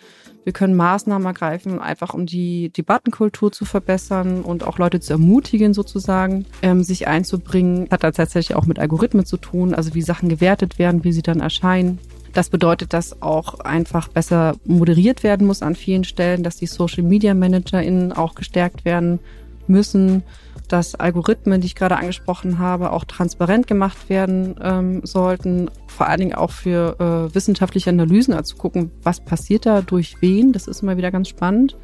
Wir 0.48 0.54
können 0.54 0.76
Maßnahmen 0.76 1.26
ergreifen, 1.26 1.78
einfach 1.78 2.14
um 2.14 2.24
die 2.24 2.70
Debattenkultur 2.70 3.52
zu 3.52 3.66
verbessern 3.66 4.40
und 4.40 4.64
auch 4.64 4.78
Leute 4.78 4.98
zu 4.98 5.12
ermutigen, 5.12 5.74
sozusagen, 5.74 6.46
ähm, 6.62 6.82
sich 6.82 7.06
einzubringen. 7.06 7.86
Hat 7.90 8.02
da 8.02 8.12
tatsächlich 8.12 8.56
auch 8.56 8.64
mit 8.64 8.78
Algorithmen 8.78 9.26
zu 9.26 9.36
tun, 9.36 9.74
also 9.74 9.92
wie 9.92 10.00
Sachen 10.00 10.30
gewertet 10.30 10.78
werden, 10.78 11.04
wie 11.04 11.12
sie 11.12 11.20
dann 11.20 11.40
erscheinen. 11.40 11.98
Das 12.32 12.48
bedeutet, 12.48 12.94
dass 12.94 13.20
auch 13.20 13.60
einfach 13.60 14.08
besser 14.08 14.56
moderiert 14.64 15.22
werden 15.22 15.46
muss 15.46 15.60
an 15.60 15.74
vielen 15.74 16.04
Stellen, 16.04 16.42
dass 16.42 16.56
die 16.56 16.64
Social 16.64 17.02
Media 17.02 17.34
ManagerInnen 17.34 18.14
auch 18.14 18.34
gestärkt 18.34 18.86
werden 18.86 19.18
müssen, 19.68 20.22
dass 20.68 20.94
Algorithmen, 20.94 21.60
die 21.60 21.66
ich 21.66 21.74
gerade 21.74 21.96
angesprochen 21.96 22.58
habe, 22.58 22.92
auch 22.92 23.04
transparent 23.04 23.66
gemacht 23.66 24.08
werden 24.08 24.54
ähm, 24.62 25.00
sollten. 25.04 25.70
Vor 25.86 26.06
allen 26.06 26.20
Dingen 26.20 26.34
auch 26.34 26.50
für 26.50 26.96
äh, 27.00 27.34
wissenschaftliche 27.34 27.90
Analysen, 27.90 28.34
also 28.34 28.56
gucken, 28.56 28.90
was 29.02 29.20
passiert 29.24 29.66
da 29.66 29.80
durch 29.80 30.20
wen. 30.20 30.52
Das 30.52 30.66
ist 30.66 30.82
immer 30.82 30.96
wieder 30.96 31.10
ganz 31.10 31.28
spannend. 31.28 31.76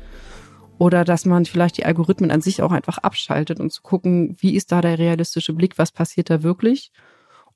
Oder 0.78 1.04
dass 1.04 1.24
man 1.24 1.44
vielleicht 1.44 1.78
die 1.78 1.86
Algorithmen 1.86 2.30
an 2.30 2.40
sich 2.40 2.60
auch 2.62 2.72
einfach 2.72 2.98
abschaltet 2.98 3.60
und 3.60 3.72
zu 3.72 3.82
gucken, 3.82 4.36
wie 4.40 4.54
ist 4.54 4.72
da 4.72 4.80
der 4.80 4.98
realistische 4.98 5.52
Blick, 5.52 5.78
was 5.78 5.92
passiert 5.92 6.30
da 6.30 6.42
wirklich. 6.42 6.90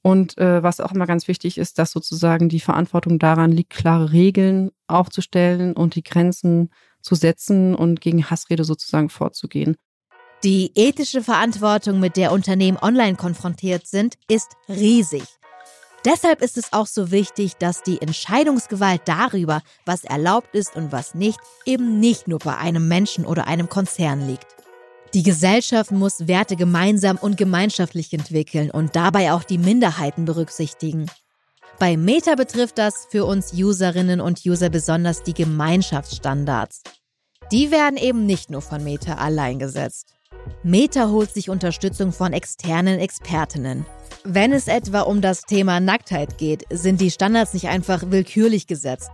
Und 0.00 0.38
äh, 0.38 0.62
was 0.62 0.80
auch 0.80 0.92
immer 0.92 1.06
ganz 1.06 1.26
wichtig 1.26 1.58
ist, 1.58 1.78
dass 1.78 1.90
sozusagen 1.90 2.48
die 2.48 2.60
Verantwortung 2.60 3.18
daran 3.18 3.50
liegt, 3.50 3.70
klare 3.70 4.12
Regeln 4.12 4.70
aufzustellen 4.86 5.72
und 5.74 5.96
die 5.96 6.04
Grenzen 6.04 6.70
zu 7.02 7.16
setzen 7.16 7.74
und 7.74 8.00
gegen 8.00 8.24
Hassrede 8.24 8.64
sozusagen 8.64 9.08
vorzugehen. 9.08 9.76
Die 10.44 10.70
ethische 10.76 11.22
Verantwortung, 11.22 11.98
mit 11.98 12.16
der 12.16 12.30
Unternehmen 12.30 12.78
online 12.80 13.16
konfrontiert 13.16 13.88
sind, 13.88 14.14
ist 14.28 14.52
riesig. 14.68 15.24
Deshalb 16.04 16.42
ist 16.42 16.56
es 16.56 16.72
auch 16.72 16.86
so 16.86 17.10
wichtig, 17.10 17.56
dass 17.56 17.82
die 17.82 18.00
Entscheidungsgewalt 18.00 19.02
darüber, 19.06 19.62
was 19.84 20.04
erlaubt 20.04 20.54
ist 20.54 20.76
und 20.76 20.92
was 20.92 21.14
nicht, 21.14 21.40
eben 21.66 21.98
nicht 21.98 22.28
nur 22.28 22.38
bei 22.38 22.56
einem 22.56 22.86
Menschen 22.86 23.26
oder 23.26 23.48
einem 23.48 23.68
Konzern 23.68 24.28
liegt. 24.28 24.46
Die 25.12 25.24
Gesellschaft 25.24 25.90
muss 25.90 26.28
Werte 26.28 26.54
gemeinsam 26.54 27.16
und 27.16 27.36
gemeinschaftlich 27.36 28.12
entwickeln 28.12 28.70
und 28.70 28.94
dabei 28.94 29.32
auch 29.32 29.42
die 29.42 29.58
Minderheiten 29.58 30.24
berücksichtigen. 30.24 31.10
Bei 31.80 31.96
Meta 31.96 32.36
betrifft 32.36 32.78
das 32.78 33.08
für 33.10 33.24
uns 33.24 33.52
Userinnen 33.52 34.20
und 34.20 34.42
User 34.46 34.68
besonders 34.68 35.24
die 35.24 35.34
Gemeinschaftsstandards. 35.34 36.82
Die 37.50 37.70
werden 37.72 37.96
eben 37.96 38.24
nicht 38.24 38.50
nur 38.50 38.62
von 38.62 38.84
Meta 38.84 39.14
allein 39.14 39.58
gesetzt. 39.58 40.17
Meta 40.62 41.08
holt 41.08 41.32
sich 41.32 41.50
Unterstützung 41.50 42.12
von 42.12 42.32
externen 42.32 42.98
Expertinnen. 42.98 43.86
Wenn 44.24 44.52
es 44.52 44.68
etwa 44.68 45.02
um 45.02 45.20
das 45.20 45.42
Thema 45.42 45.80
Nacktheit 45.80 46.38
geht, 46.38 46.64
sind 46.70 47.00
die 47.00 47.10
Standards 47.10 47.54
nicht 47.54 47.68
einfach 47.68 48.10
willkürlich 48.10 48.66
gesetzt. 48.66 49.10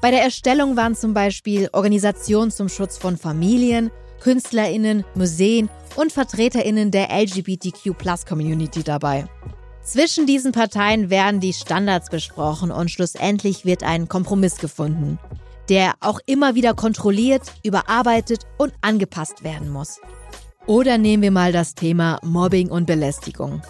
Bei 0.00 0.10
der 0.10 0.22
Erstellung 0.22 0.76
waren 0.76 0.96
zum 0.96 1.14
Beispiel 1.14 1.68
Organisationen 1.72 2.50
zum 2.50 2.68
Schutz 2.68 2.98
von 2.98 3.16
Familien, 3.16 3.90
KünstlerInnen, 4.20 5.04
Museen 5.14 5.68
und 5.96 6.12
VertreterInnen 6.12 6.90
der 6.90 7.08
LGBTQ-Plus-Community 7.10 8.82
dabei. 8.82 9.26
Zwischen 9.84 10.26
diesen 10.26 10.52
Parteien 10.52 11.10
werden 11.10 11.40
die 11.40 11.52
Standards 11.52 12.08
besprochen 12.08 12.70
und 12.70 12.90
schlussendlich 12.90 13.64
wird 13.64 13.82
ein 13.82 14.08
Kompromiss 14.08 14.56
gefunden, 14.56 15.18
der 15.68 15.94
auch 16.00 16.20
immer 16.26 16.54
wieder 16.54 16.74
kontrolliert, 16.74 17.42
überarbeitet 17.64 18.46
und 18.58 18.72
angepasst 18.80 19.42
werden 19.42 19.70
muss. 19.70 19.98
Oder 20.66 20.96
nehmen 20.96 21.24
wir 21.24 21.32
mal 21.32 21.50
das 21.50 21.74
Thema 21.74 22.20
Mobbing 22.22 22.70
und 22.70 22.86
Belästigung. 22.86 23.62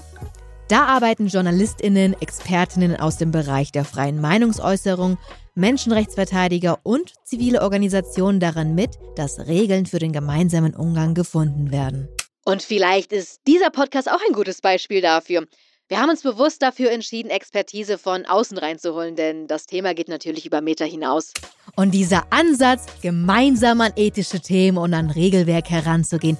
Da 0.68 0.84
arbeiten 0.84 1.26
Journalistinnen, 1.26 2.14
Expertinnen 2.20 2.96
aus 2.96 3.16
dem 3.16 3.30
Bereich 3.30 3.72
der 3.72 3.86
freien 3.86 4.20
Meinungsäußerung, 4.20 5.16
Menschenrechtsverteidiger 5.54 6.80
und 6.82 7.14
zivile 7.24 7.62
Organisationen 7.62 8.40
daran 8.40 8.74
mit, 8.74 8.98
dass 9.16 9.46
Regeln 9.46 9.86
für 9.86 9.98
den 9.98 10.12
gemeinsamen 10.12 10.74
Umgang 10.74 11.14
gefunden 11.14 11.72
werden. 11.72 12.08
Und 12.44 12.62
vielleicht 12.62 13.12
ist 13.12 13.40
dieser 13.46 13.70
Podcast 13.70 14.10
auch 14.10 14.20
ein 14.28 14.34
gutes 14.34 14.60
Beispiel 14.60 15.00
dafür. 15.00 15.46
Wir 15.88 16.00
haben 16.00 16.10
uns 16.10 16.22
bewusst 16.22 16.62
dafür 16.62 16.90
entschieden, 16.90 17.30
Expertise 17.30 17.98
von 17.98 18.24
außen 18.24 18.56
reinzuholen, 18.56 19.14
denn 19.14 19.46
das 19.46 19.66
Thema 19.66 19.94
geht 19.94 20.08
natürlich 20.08 20.46
über 20.46 20.60
Meter 20.60 20.86
hinaus. 20.86 21.32
Und 21.76 21.92
dieser 21.92 22.24
Ansatz, 22.30 22.86
gemeinsam 23.02 23.80
an 23.80 23.92
ethische 23.96 24.40
Themen 24.40 24.78
und 24.78 24.94
an 24.94 25.10
Regelwerk 25.10 25.68
heranzugehen, 25.70 26.38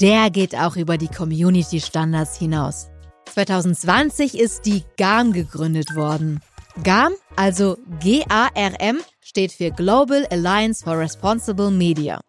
der 0.00 0.30
geht 0.30 0.56
auch 0.56 0.76
über 0.76 0.98
die 0.98 1.08
Community-Standards 1.08 2.36
hinaus. 2.36 2.88
2020 3.32 4.38
ist 4.38 4.66
die 4.66 4.84
GARM 4.96 5.32
gegründet 5.32 5.94
worden. 5.94 6.40
GARM, 6.82 7.12
also 7.36 7.78
G-A-R-M, 8.00 8.98
steht 9.20 9.52
für 9.52 9.70
Global 9.70 10.26
Alliance 10.30 10.84
for 10.84 10.98
Responsible 10.98 11.70
Media. 11.70 12.20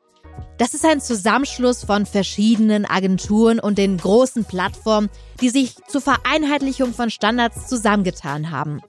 Das 0.57 0.73
ist 0.73 0.85
ein 0.85 1.01
Zusammenschluss 1.01 1.83
von 1.83 2.05
verschiedenen 2.05 2.85
Agenturen 2.85 3.59
und 3.59 3.77
den 3.77 3.97
großen 3.97 4.45
Plattformen, 4.45 5.09
die 5.41 5.49
sich 5.49 5.75
zur 5.87 6.01
Vereinheitlichung 6.01 6.93
von 6.93 7.09
Standards 7.09 7.67
zusammengetan 7.67 8.51
haben. 8.51 8.81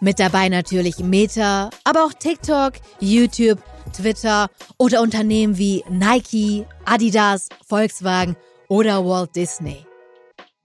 Mit 0.00 0.20
dabei 0.20 0.48
natürlich 0.48 1.00
Meta, 1.00 1.70
aber 1.84 2.04
auch 2.04 2.14
TikTok, 2.14 2.74
YouTube, 3.00 3.60
Twitter 3.92 4.48
oder 4.78 5.02
Unternehmen 5.02 5.58
wie 5.58 5.84
Nike, 5.88 6.66
Adidas, 6.84 7.48
Volkswagen 7.66 8.36
oder 8.68 9.04
Walt 9.04 9.34
Disney. 9.36 9.86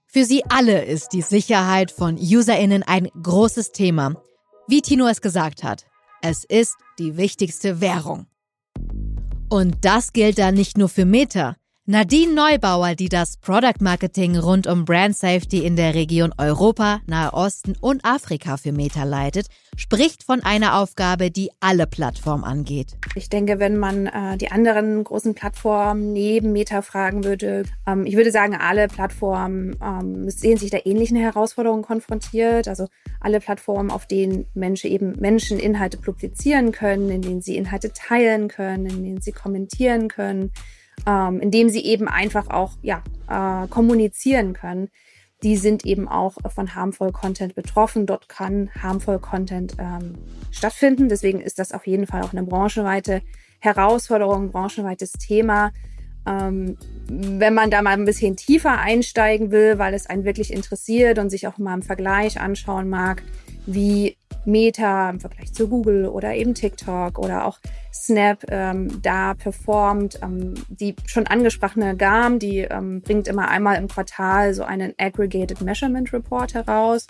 Für 0.06 0.24
sie 0.24 0.44
alle 0.48 0.84
ist 0.84 1.12
die 1.12 1.22
Sicherheit 1.22 1.90
von 1.90 2.16
Userinnen 2.16 2.82
ein 2.82 3.08
großes 3.22 3.72
Thema. 3.72 4.14
Wie 4.66 4.80
Tino 4.80 5.06
es 5.06 5.20
gesagt 5.20 5.62
hat, 5.62 5.84
es 6.22 6.44
ist 6.44 6.76
die 6.98 7.16
wichtigste 7.16 7.80
Währung. 7.80 8.26
Und 9.48 9.84
das 9.84 10.12
gilt 10.12 10.38
dann 10.38 10.54
nicht 10.54 10.78
nur 10.78 10.88
für 10.88 11.04
Meta. 11.04 11.56
Nadine 11.88 12.34
Neubauer, 12.34 12.96
die 12.96 13.08
das 13.08 13.36
Product 13.36 13.80
Marketing 13.80 14.36
rund 14.36 14.66
um 14.66 14.84
Brand 14.84 15.16
Safety 15.16 15.64
in 15.64 15.76
der 15.76 15.94
Region 15.94 16.34
Europa, 16.36 17.00
Nahe 17.06 17.32
Osten 17.32 17.76
und 17.80 18.04
Afrika 18.04 18.56
für 18.56 18.72
Meta 18.72 19.04
leitet, 19.04 19.46
spricht 19.76 20.24
von 20.24 20.42
einer 20.42 20.80
Aufgabe, 20.80 21.30
die 21.30 21.50
alle 21.60 21.86
Plattformen 21.86 22.42
angeht. 22.42 22.96
Ich 23.14 23.30
denke, 23.30 23.60
wenn 23.60 23.76
man 23.76 24.08
äh, 24.08 24.36
die 24.36 24.50
anderen 24.50 25.04
großen 25.04 25.36
Plattformen 25.36 26.12
neben 26.12 26.50
Meta 26.50 26.82
fragen 26.82 27.22
würde, 27.22 27.62
ähm, 27.86 28.04
ich 28.04 28.16
würde 28.16 28.32
sagen, 28.32 28.56
alle 28.56 28.88
Plattformen 28.88 29.76
ähm, 29.80 30.28
sehen 30.28 30.58
sich 30.58 30.72
da 30.72 30.78
ähnlichen 30.84 31.16
Herausforderungen 31.16 31.84
konfrontiert. 31.84 32.66
Also 32.66 32.88
alle 33.20 33.38
Plattformen, 33.38 33.92
auf 33.92 34.06
denen 34.06 34.46
Menschen 34.54 34.90
eben 34.90 35.12
Menschen 35.20 35.60
Inhalte 35.60 35.98
publizieren 35.98 36.72
können, 36.72 37.10
in 37.10 37.22
denen 37.22 37.42
sie 37.42 37.56
Inhalte 37.56 37.92
teilen 37.92 38.48
können, 38.48 38.86
in 38.86 39.04
denen 39.04 39.20
sie 39.20 39.30
kommentieren 39.30 40.08
können 40.08 40.50
ähm, 41.06 41.40
indem 41.40 41.68
sie 41.68 41.84
eben 41.84 42.08
einfach 42.08 42.48
auch 42.48 42.72
ja, 42.82 43.02
äh, 43.28 43.68
kommunizieren 43.68 44.52
können, 44.52 44.88
die 45.42 45.56
sind 45.56 45.84
eben 45.84 46.08
auch 46.08 46.36
von 46.48 46.74
harmful 46.74 47.12
Content 47.12 47.54
betroffen. 47.54 48.06
Dort 48.06 48.28
kann 48.28 48.70
harmful 48.82 49.18
Content 49.18 49.74
ähm, 49.78 50.14
stattfinden. 50.50 51.08
Deswegen 51.08 51.40
ist 51.40 51.58
das 51.58 51.72
auf 51.72 51.86
jeden 51.86 52.06
Fall 52.06 52.22
auch 52.22 52.32
eine 52.32 52.42
branchenweite 52.42 53.22
Herausforderung, 53.60 54.50
branchenweites 54.50 55.12
Thema. 55.12 55.72
Ähm, 56.26 56.76
wenn 57.08 57.54
man 57.54 57.70
da 57.70 57.82
mal 57.82 57.92
ein 57.92 58.04
bisschen 58.04 58.36
tiefer 58.36 58.78
einsteigen 58.78 59.50
will, 59.50 59.78
weil 59.78 59.94
es 59.94 60.06
einen 60.06 60.24
wirklich 60.24 60.52
interessiert 60.52 61.18
und 61.18 61.30
sich 61.30 61.46
auch 61.46 61.58
mal 61.58 61.74
im 61.74 61.82
Vergleich 61.82 62.40
anschauen 62.40 62.88
mag, 62.88 63.22
wie 63.66 64.16
Meta 64.44 65.10
im 65.10 65.20
Vergleich 65.20 65.52
zu 65.52 65.68
Google 65.68 66.06
oder 66.06 66.34
eben 66.34 66.54
TikTok 66.54 67.18
oder 67.18 67.46
auch 67.46 67.58
Snap 67.92 68.44
ähm, 68.48 69.02
da 69.02 69.34
performt. 69.34 70.20
Ähm, 70.22 70.54
die 70.68 70.94
schon 71.06 71.26
angesprochene 71.26 71.96
GAM, 71.96 72.38
die 72.38 72.60
ähm, 72.60 73.02
bringt 73.02 73.28
immer 73.28 73.48
einmal 73.48 73.76
im 73.76 73.88
Quartal 73.88 74.54
so 74.54 74.62
einen 74.62 74.94
Aggregated 74.98 75.60
Measurement 75.60 76.12
Report 76.12 76.54
heraus. 76.54 77.06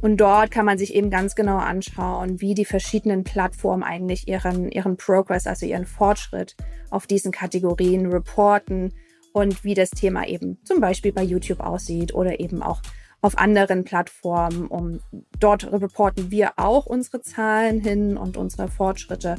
Und 0.00 0.18
dort 0.18 0.50
kann 0.50 0.66
man 0.66 0.76
sich 0.76 0.94
eben 0.94 1.08
ganz 1.08 1.34
genau 1.34 1.56
anschauen, 1.56 2.40
wie 2.40 2.54
die 2.54 2.64
verschiedenen 2.64 3.24
Plattformen 3.24 3.82
eigentlich 3.82 4.28
ihren, 4.28 4.70
ihren 4.70 4.96
Progress, 4.96 5.46
also 5.46 5.66
ihren 5.66 5.86
Fortschritt 5.86 6.56
auf 6.90 7.06
diesen 7.06 7.32
Kategorien 7.32 8.06
reporten 8.06 8.92
und 9.32 9.64
wie 9.64 9.74
das 9.74 9.90
Thema 9.90 10.26
eben 10.26 10.58
zum 10.64 10.80
Beispiel 10.80 11.12
bei 11.12 11.22
YouTube 11.22 11.60
aussieht 11.60 12.14
oder 12.14 12.38
eben 12.40 12.62
auch 12.62 12.82
auf 13.24 13.38
anderen 13.38 13.84
Plattformen. 13.84 14.66
Um, 14.66 15.00
dort 15.40 15.64
reporten 15.72 16.30
wir 16.30 16.52
auch 16.56 16.84
unsere 16.84 17.22
Zahlen 17.22 17.80
hin 17.80 18.18
und 18.18 18.36
unsere 18.36 18.68
Fortschritte. 18.68 19.36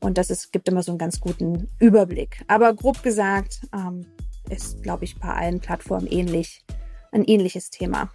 Und 0.00 0.18
das 0.18 0.30
ist, 0.30 0.52
gibt 0.52 0.68
immer 0.68 0.82
so 0.82 0.92
einen 0.92 0.98
ganz 0.98 1.20
guten 1.20 1.68
Überblick. 1.80 2.44
Aber 2.46 2.72
grob 2.74 3.02
gesagt 3.02 3.60
ähm, 3.74 4.06
ist, 4.50 4.82
glaube 4.82 5.04
ich, 5.04 5.18
bei 5.18 5.28
allen 5.28 5.58
Plattformen 5.58 6.06
ähnlich, 6.06 6.64
ein 7.10 7.24
ähnliches 7.24 7.70
Thema. 7.70 8.08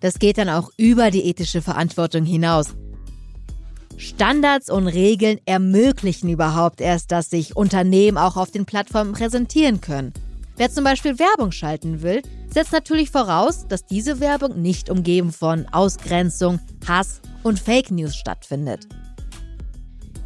Das 0.00 0.18
geht 0.18 0.38
dann 0.38 0.48
auch 0.48 0.70
über 0.78 1.10
die 1.10 1.26
ethische 1.26 1.60
Verantwortung 1.60 2.24
hinaus. 2.24 2.74
Standards 3.98 4.70
und 4.70 4.88
Regeln 4.88 5.38
ermöglichen 5.44 6.30
überhaupt 6.30 6.80
erst, 6.80 7.12
dass 7.12 7.28
sich 7.28 7.56
Unternehmen 7.56 8.16
auch 8.16 8.36
auf 8.36 8.50
den 8.50 8.64
Plattformen 8.64 9.12
präsentieren 9.12 9.82
können. 9.82 10.14
Wer 10.56 10.70
zum 10.70 10.84
Beispiel 10.84 11.18
Werbung 11.18 11.50
schalten 11.50 12.02
will, 12.02 12.22
setzt 12.52 12.72
natürlich 12.72 13.10
voraus, 13.10 13.66
dass 13.66 13.86
diese 13.86 14.20
Werbung 14.20 14.60
nicht 14.60 14.90
umgeben 14.90 15.32
von 15.32 15.66
Ausgrenzung, 15.72 16.60
Hass 16.86 17.20
und 17.42 17.58
Fake 17.58 17.90
News 17.90 18.14
stattfindet. 18.14 18.86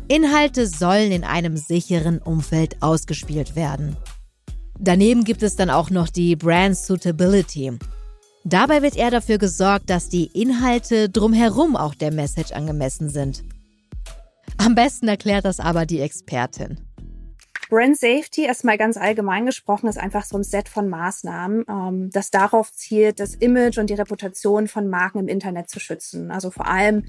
Inhalte 0.08 0.66
sollen 0.66 1.12
in 1.12 1.24
einem 1.24 1.56
sicheren 1.56 2.18
Umfeld 2.18 2.82
ausgespielt 2.82 3.56
werden. 3.56 3.96
Daneben 4.78 5.24
gibt 5.24 5.42
es 5.42 5.56
dann 5.56 5.70
auch 5.70 5.90
noch 5.90 6.08
die 6.08 6.36
Brand 6.36 6.76
Suitability. 6.76 7.78
Dabei 8.44 8.82
wird 8.82 8.96
eher 8.96 9.10
dafür 9.10 9.38
gesorgt, 9.38 9.90
dass 9.90 10.08
die 10.08 10.26
Inhalte 10.26 11.08
drumherum 11.08 11.76
auch 11.76 11.94
der 11.94 12.12
Message 12.12 12.52
angemessen 12.52 13.08
sind. 13.08 13.42
Am 14.58 14.74
besten 14.74 15.08
erklärt 15.08 15.44
das 15.44 15.58
aber 15.58 15.86
die 15.86 16.00
Expertin. 16.00 16.85
Brand 17.68 17.96
Safety, 17.96 18.44
erstmal 18.44 18.78
ganz 18.78 18.96
allgemein 18.96 19.46
gesprochen, 19.46 19.88
ist 19.88 19.98
einfach 19.98 20.24
so 20.24 20.36
ein 20.36 20.44
Set 20.44 20.68
von 20.68 20.88
Maßnahmen, 20.88 21.64
ähm, 21.68 22.10
das 22.12 22.30
darauf 22.30 22.72
zielt, 22.72 23.18
das 23.18 23.34
Image 23.34 23.78
und 23.78 23.90
die 23.90 23.94
Reputation 23.94 24.68
von 24.68 24.88
Marken 24.88 25.18
im 25.18 25.28
Internet 25.28 25.68
zu 25.68 25.80
schützen. 25.80 26.30
Also 26.30 26.50
vor 26.50 26.68
allem 26.68 27.04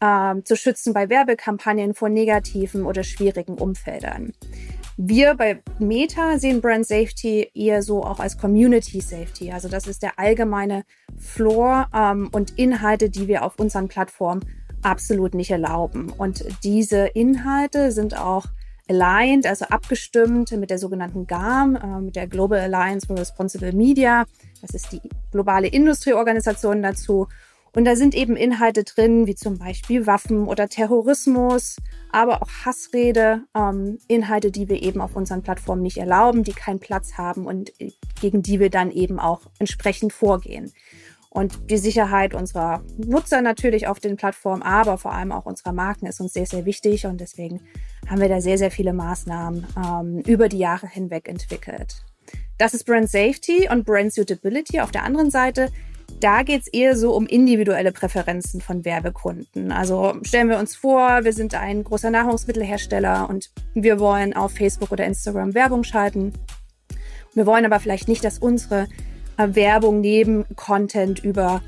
ähm, 0.00 0.44
zu 0.44 0.56
schützen 0.56 0.92
bei 0.92 1.08
Werbekampagnen 1.08 1.94
vor 1.94 2.08
negativen 2.08 2.84
oder 2.84 3.02
schwierigen 3.04 3.54
Umfeldern. 3.54 4.32
Wir 4.96 5.34
bei 5.34 5.62
Meta 5.78 6.38
sehen 6.38 6.60
Brand 6.60 6.86
Safety 6.86 7.50
eher 7.54 7.82
so 7.82 8.04
auch 8.04 8.20
als 8.20 8.36
Community 8.36 9.00
Safety. 9.00 9.50
Also 9.52 9.68
das 9.68 9.86
ist 9.86 10.02
der 10.02 10.18
allgemeine 10.18 10.84
Floor 11.18 11.88
ähm, 11.94 12.28
und 12.32 12.58
Inhalte, 12.58 13.10
die 13.10 13.28
wir 13.28 13.44
auf 13.44 13.58
unseren 13.58 13.88
Plattformen 13.88 14.44
absolut 14.82 15.34
nicht 15.34 15.50
erlauben. 15.50 16.10
Und 16.10 16.44
diese 16.64 17.06
Inhalte 17.06 17.92
sind 17.92 18.18
auch 18.18 18.46
aligned, 18.90 19.46
also 19.46 19.64
abgestimmt 19.66 20.50
mit 20.52 20.68
der 20.68 20.78
sogenannten 20.78 21.26
GAM, 21.26 21.76
äh, 21.76 22.00
mit 22.00 22.16
der 22.16 22.26
Global 22.26 22.58
Alliance 22.58 23.06
for 23.06 23.18
Responsible 23.18 23.72
Media. 23.72 24.26
Das 24.60 24.70
ist 24.72 24.92
die 24.92 25.00
globale 25.30 25.68
Industrieorganisation 25.68 26.82
dazu. 26.82 27.28
Und 27.72 27.84
da 27.84 27.94
sind 27.94 28.16
eben 28.16 28.36
Inhalte 28.36 28.82
drin, 28.82 29.28
wie 29.28 29.36
zum 29.36 29.58
Beispiel 29.58 30.06
Waffen 30.06 30.48
oder 30.48 30.68
Terrorismus, 30.68 31.76
aber 32.10 32.42
auch 32.42 32.48
Hassrede, 32.64 33.44
ähm, 33.54 33.98
Inhalte, 34.08 34.50
die 34.50 34.68
wir 34.68 34.82
eben 34.82 35.00
auf 35.00 35.14
unseren 35.14 35.42
Plattformen 35.42 35.82
nicht 35.82 35.98
erlauben, 35.98 36.42
die 36.42 36.52
keinen 36.52 36.80
Platz 36.80 37.16
haben 37.16 37.46
und 37.46 37.72
gegen 38.20 38.42
die 38.42 38.58
wir 38.58 38.70
dann 38.70 38.90
eben 38.90 39.20
auch 39.20 39.42
entsprechend 39.60 40.12
vorgehen. 40.12 40.72
Und 41.32 41.70
die 41.70 41.78
Sicherheit 41.78 42.34
unserer 42.34 42.82
Nutzer 42.96 43.40
natürlich 43.40 43.86
auf 43.86 44.00
den 44.00 44.16
Plattformen, 44.16 44.62
aber 44.62 44.98
vor 44.98 45.12
allem 45.12 45.30
auch 45.30 45.46
unserer 45.46 45.72
Marken 45.72 46.06
ist 46.06 46.20
uns 46.20 46.32
sehr, 46.32 46.46
sehr 46.46 46.64
wichtig. 46.64 47.06
Und 47.06 47.20
deswegen 47.20 47.60
haben 48.08 48.20
wir 48.20 48.28
da 48.28 48.40
sehr, 48.40 48.58
sehr 48.58 48.72
viele 48.72 48.92
Maßnahmen 48.92 49.66
ähm, 49.76 50.18
über 50.26 50.48
die 50.48 50.58
Jahre 50.58 50.88
hinweg 50.88 51.28
entwickelt. 51.28 52.04
Das 52.58 52.74
ist 52.74 52.84
Brand 52.84 53.08
Safety 53.08 53.68
und 53.70 53.86
Brand 53.86 54.12
Suitability. 54.12 54.80
Auf 54.80 54.90
der 54.90 55.04
anderen 55.04 55.30
Seite, 55.30 55.70
da 56.18 56.42
geht 56.42 56.62
es 56.62 56.66
eher 56.66 56.96
so 56.96 57.14
um 57.14 57.26
individuelle 57.26 57.92
Präferenzen 57.92 58.60
von 58.60 58.84
Werbekunden. 58.84 59.70
Also 59.70 60.14
stellen 60.22 60.48
wir 60.48 60.58
uns 60.58 60.74
vor, 60.74 61.22
wir 61.22 61.32
sind 61.32 61.54
ein 61.54 61.84
großer 61.84 62.10
Nahrungsmittelhersteller 62.10 63.30
und 63.30 63.50
wir 63.74 64.00
wollen 64.00 64.34
auf 64.34 64.52
Facebook 64.52 64.90
oder 64.90 65.06
Instagram 65.06 65.54
Werbung 65.54 65.84
schalten. 65.84 66.32
Wir 67.34 67.46
wollen 67.46 67.64
aber 67.64 67.78
vielleicht 67.78 68.08
nicht, 68.08 68.24
dass 68.24 68.38
unsere 68.38 68.88
Werbung 69.48 70.00
neben 70.00 70.44
Content 70.56 71.22
über 71.24 71.62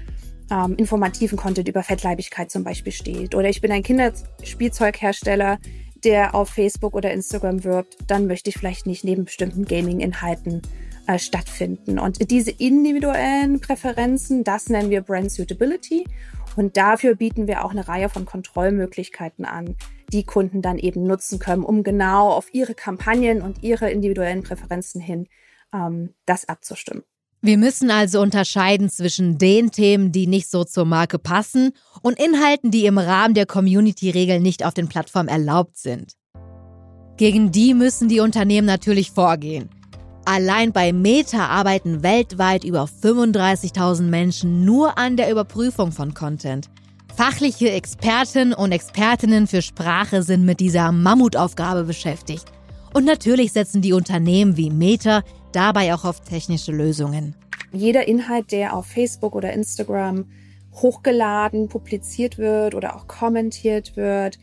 ähm, 0.51 0.75
informativen 0.77 1.39
Content 1.39 1.69
über 1.69 1.83
Fettleibigkeit 1.83 2.51
zum 2.51 2.65
Beispiel 2.65 2.93
steht. 2.93 3.35
Oder 3.35 3.49
ich 3.49 3.61
bin 3.61 3.73
ein 3.73 3.83
Kinderspielzeughersteller, 3.83 5.59
der 6.05 6.35
auf 6.35 6.51
Facebook 6.51 6.95
oder 6.95 7.13
Instagram 7.13 7.65
wirbt, 7.65 7.97
dann 8.07 8.27
möchte 8.27 8.51
ich 8.51 8.57
vielleicht 8.57 8.87
nicht 8.87 9.05
neben 9.05 9.25
bestimmten 9.25 9.65
Gaming-Inhalten 9.65 10.63
äh, 11.07 11.19
stattfinden. 11.19 11.99
Und 11.99 12.31
diese 12.31 12.51
individuellen 12.51 13.61
Präferenzen, 13.61 14.45
das 14.45 14.69
nennen 14.69 14.91
wir 14.91 15.03
Brand 15.03 15.31
Suitability. 15.31 16.05
Und 16.57 16.77
dafür 16.77 17.15
bieten 17.15 17.47
wir 17.47 17.65
auch 17.65 17.71
eine 17.71 17.89
Reihe 17.89 18.09
von 18.09 18.27
Kontrollmöglichkeiten 18.27 19.45
an, 19.45 19.77
die 20.13 20.25
Kunden 20.25 20.61
dann 20.61 20.79
eben 20.79 21.05
nutzen 21.05 21.39
können, 21.39 21.65
um 21.65 21.83
genau 21.83 22.29
auf 22.31 22.53
ihre 22.53 22.75
Kampagnen 22.75 23.41
und 23.41 23.63
ihre 23.63 23.91
individuellen 23.91 24.43
Präferenzen 24.43 25.01
hin 25.01 25.29
ähm, 25.73 26.15
das 26.27 26.49
abzustimmen. 26.49 27.05
Wir 27.45 27.59
müssen 27.59 27.91
also 27.91 28.21
unterscheiden 28.21 28.89
zwischen 28.89 29.37
den 29.37 29.73
Themen, 29.73 30.13
die 30.13 30.29
nicht 30.29 30.49
so 30.49 30.63
zur 30.63 30.85
Marke 30.85 31.19
passen 31.19 31.73
und 32.01 32.21
Inhalten, 32.21 32.71
die 32.71 32.87
im 32.87 32.99
Rahmen 32.99 33.35
der 33.35 33.47
Community-Regeln 33.47 34.41
nicht 34.41 34.65
auf 34.65 34.75
den 34.75 34.87
Plattformen 34.87 35.29
erlaubt 35.29 35.77
sind. 35.77 36.13
Gegen 37.17 37.51
die 37.51 37.75
müssen 37.75 38.09
die 38.09 38.21
Unternehmen 38.21 38.69
natürlich 38.69 39.11
vorgehen. 39.11 39.71
Allein 40.25 40.73
bei 40.73 40.93
Meta 40.93 41.49
arbeiten 41.49 42.05
weltweit 42.05 42.63
über 42.63 42.85
35.000 42.85 44.03
Menschen 44.03 44.65
nur 44.65 44.97
an 44.97 45.17
der 45.17 45.29
Überprüfung 45.29 45.91
von 45.91 46.15
Content. 46.15 46.71
Fachliche 47.17 47.73
Experten 47.73 48.55
und 48.55 48.71
Expertinnen 48.71 49.49
für 49.49 49.63
Sprache 49.63 50.23
sind 50.23 50.45
mit 50.45 50.61
dieser 50.61 50.93
Mammutaufgabe 50.93 51.83
beschäftigt. 51.83 52.45
Und 52.95 53.05
natürlich 53.05 53.53
setzen 53.53 53.83
die 53.83 53.95
Unternehmen 53.95 54.57
wie 54.57 54.71
Meta 54.71 55.25
dabei 55.53 55.95
auch 55.95 56.05
auf 56.05 56.21
technische 56.21 56.73
Lösungen. 56.73 57.35
Jeder 57.73 58.07
Inhalt, 58.07 58.53
der 58.53 58.77
auf 58.77 58.87
Facebook 58.87 59.35
oder 59.35 59.53
Instagram 59.53 60.27
hochgeladen, 60.75 61.69
publiziert 61.69 62.39
wird 62.39 62.75
oder 62.75 62.97
auch 62.97 63.07
kommentiert 63.07 63.97
wird, 63.97 64.39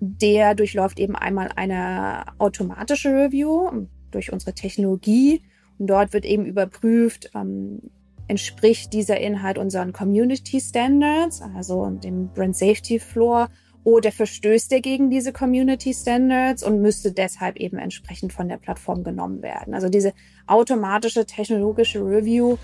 der 0.00 0.54
durchläuft 0.54 0.98
eben 0.98 1.16
einmal 1.16 1.50
eine 1.56 2.24
automatische 2.38 3.10
Review 3.10 3.86
durch 4.10 4.32
unsere 4.32 4.54
Technologie. 4.54 5.42
Und 5.78 5.88
dort 5.88 6.12
wird 6.12 6.24
eben 6.24 6.44
überprüft, 6.46 7.30
ähm, 7.34 7.80
entspricht 8.28 8.92
dieser 8.92 9.18
Inhalt 9.20 9.58
unseren 9.58 9.92
Community 9.92 10.60
Standards, 10.60 11.42
also 11.56 11.88
dem 11.90 12.28
Brand 12.28 12.56
Safety 12.56 12.98
Floor 12.98 13.48
oder 13.84 14.10
verstößt 14.10 14.72
er 14.72 14.80
gegen 14.80 15.10
diese 15.10 15.32
Community 15.32 15.92
Standards 15.92 16.62
und 16.62 16.80
müsste 16.80 17.12
deshalb 17.12 17.56
eben 17.56 17.78
entsprechend 17.78 18.32
von 18.32 18.48
der 18.48 18.56
Plattform 18.56 19.04
genommen 19.04 19.42
werden. 19.42 19.74
Also 19.74 19.88
diese 19.90 20.14
automatische 20.46 21.26
technologische 21.26 22.00
Review, 22.00 22.56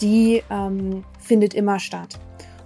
die 0.00 0.42
ähm, 0.50 1.04
findet 1.18 1.54
immer 1.54 1.80
statt. 1.80 2.18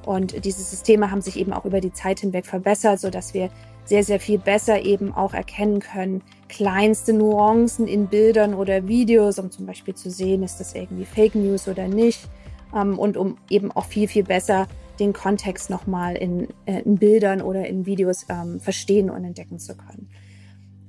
Und 0.04 0.44
diese 0.44 0.62
Systeme 0.62 1.10
haben 1.10 1.22
sich 1.22 1.38
eben 1.38 1.52
auch 1.52 1.64
über 1.64 1.80
die 1.80 1.92
Zeit 1.92 2.20
hinweg 2.20 2.44
verbessert, 2.44 3.00
so 3.00 3.08
dass 3.08 3.34
wir 3.34 3.50
sehr, 3.84 4.04
sehr 4.04 4.20
viel 4.20 4.38
besser 4.38 4.82
eben 4.82 5.12
auch 5.12 5.32
erkennen 5.32 5.80
können, 5.80 6.22
kleinste 6.48 7.12
Nuancen 7.12 7.86
in 7.86 8.08
Bildern 8.08 8.54
oder 8.54 8.86
Videos, 8.86 9.38
um 9.38 9.50
zum 9.50 9.66
Beispiel 9.66 9.94
zu 9.94 10.10
sehen, 10.10 10.42
ist 10.42 10.60
das 10.60 10.74
irgendwie 10.74 11.04
Fake 11.04 11.34
News 11.34 11.66
oder 11.66 11.88
nicht. 11.88 12.28
Ähm, 12.74 12.98
und 12.98 13.16
um 13.16 13.38
eben 13.48 13.72
auch 13.72 13.86
viel, 13.86 14.06
viel 14.06 14.24
besser 14.24 14.66
den 15.00 15.12
Kontext 15.12 15.70
nochmal 15.70 16.16
in, 16.16 16.48
äh, 16.66 16.80
in 16.82 16.96
Bildern 16.96 17.42
oder 17.42 17.66
in 17.66 17.86
Videos 17.86 18.26
ähm, 18.28 18.60
verstehen 18.60 19.10
und 19.10 19.24
entdecken 19.24 19.58
zu 19.58 19.76
können. 19.76 20.08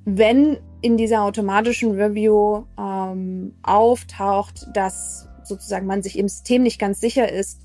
Wenn 0.06 0.58
in 0.82 0.98
dieser 0.98 1.24
automatischen 1.24 1.92
Review 1.92 2.66
ähm, 2.78 3.56
auftaucht, 3.63 4.68
dass 4.74 5.28
sozusagen 5.44 5.88
man 5.88 6.04
sich 6.04 6.18
im 6.18 6.28
System 6.28 6.63
nicht 6.63 6.80
ganz 6.80 7.00
sicher 7.00 7.32
ist, 7.32 7.62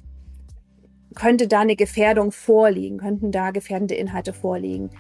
könnte 1.15 1.49
da 1.49 1.61
eine 1.61 1.77
Gefährdung 1.77 2.31
vorliegen, 2.31 2.99
könnten 2.99 3.33
da 3.33 3.51
gefährdende 3.51 3.95
Inhalte 3.95 4.33
vorliegen. 4.33 4.91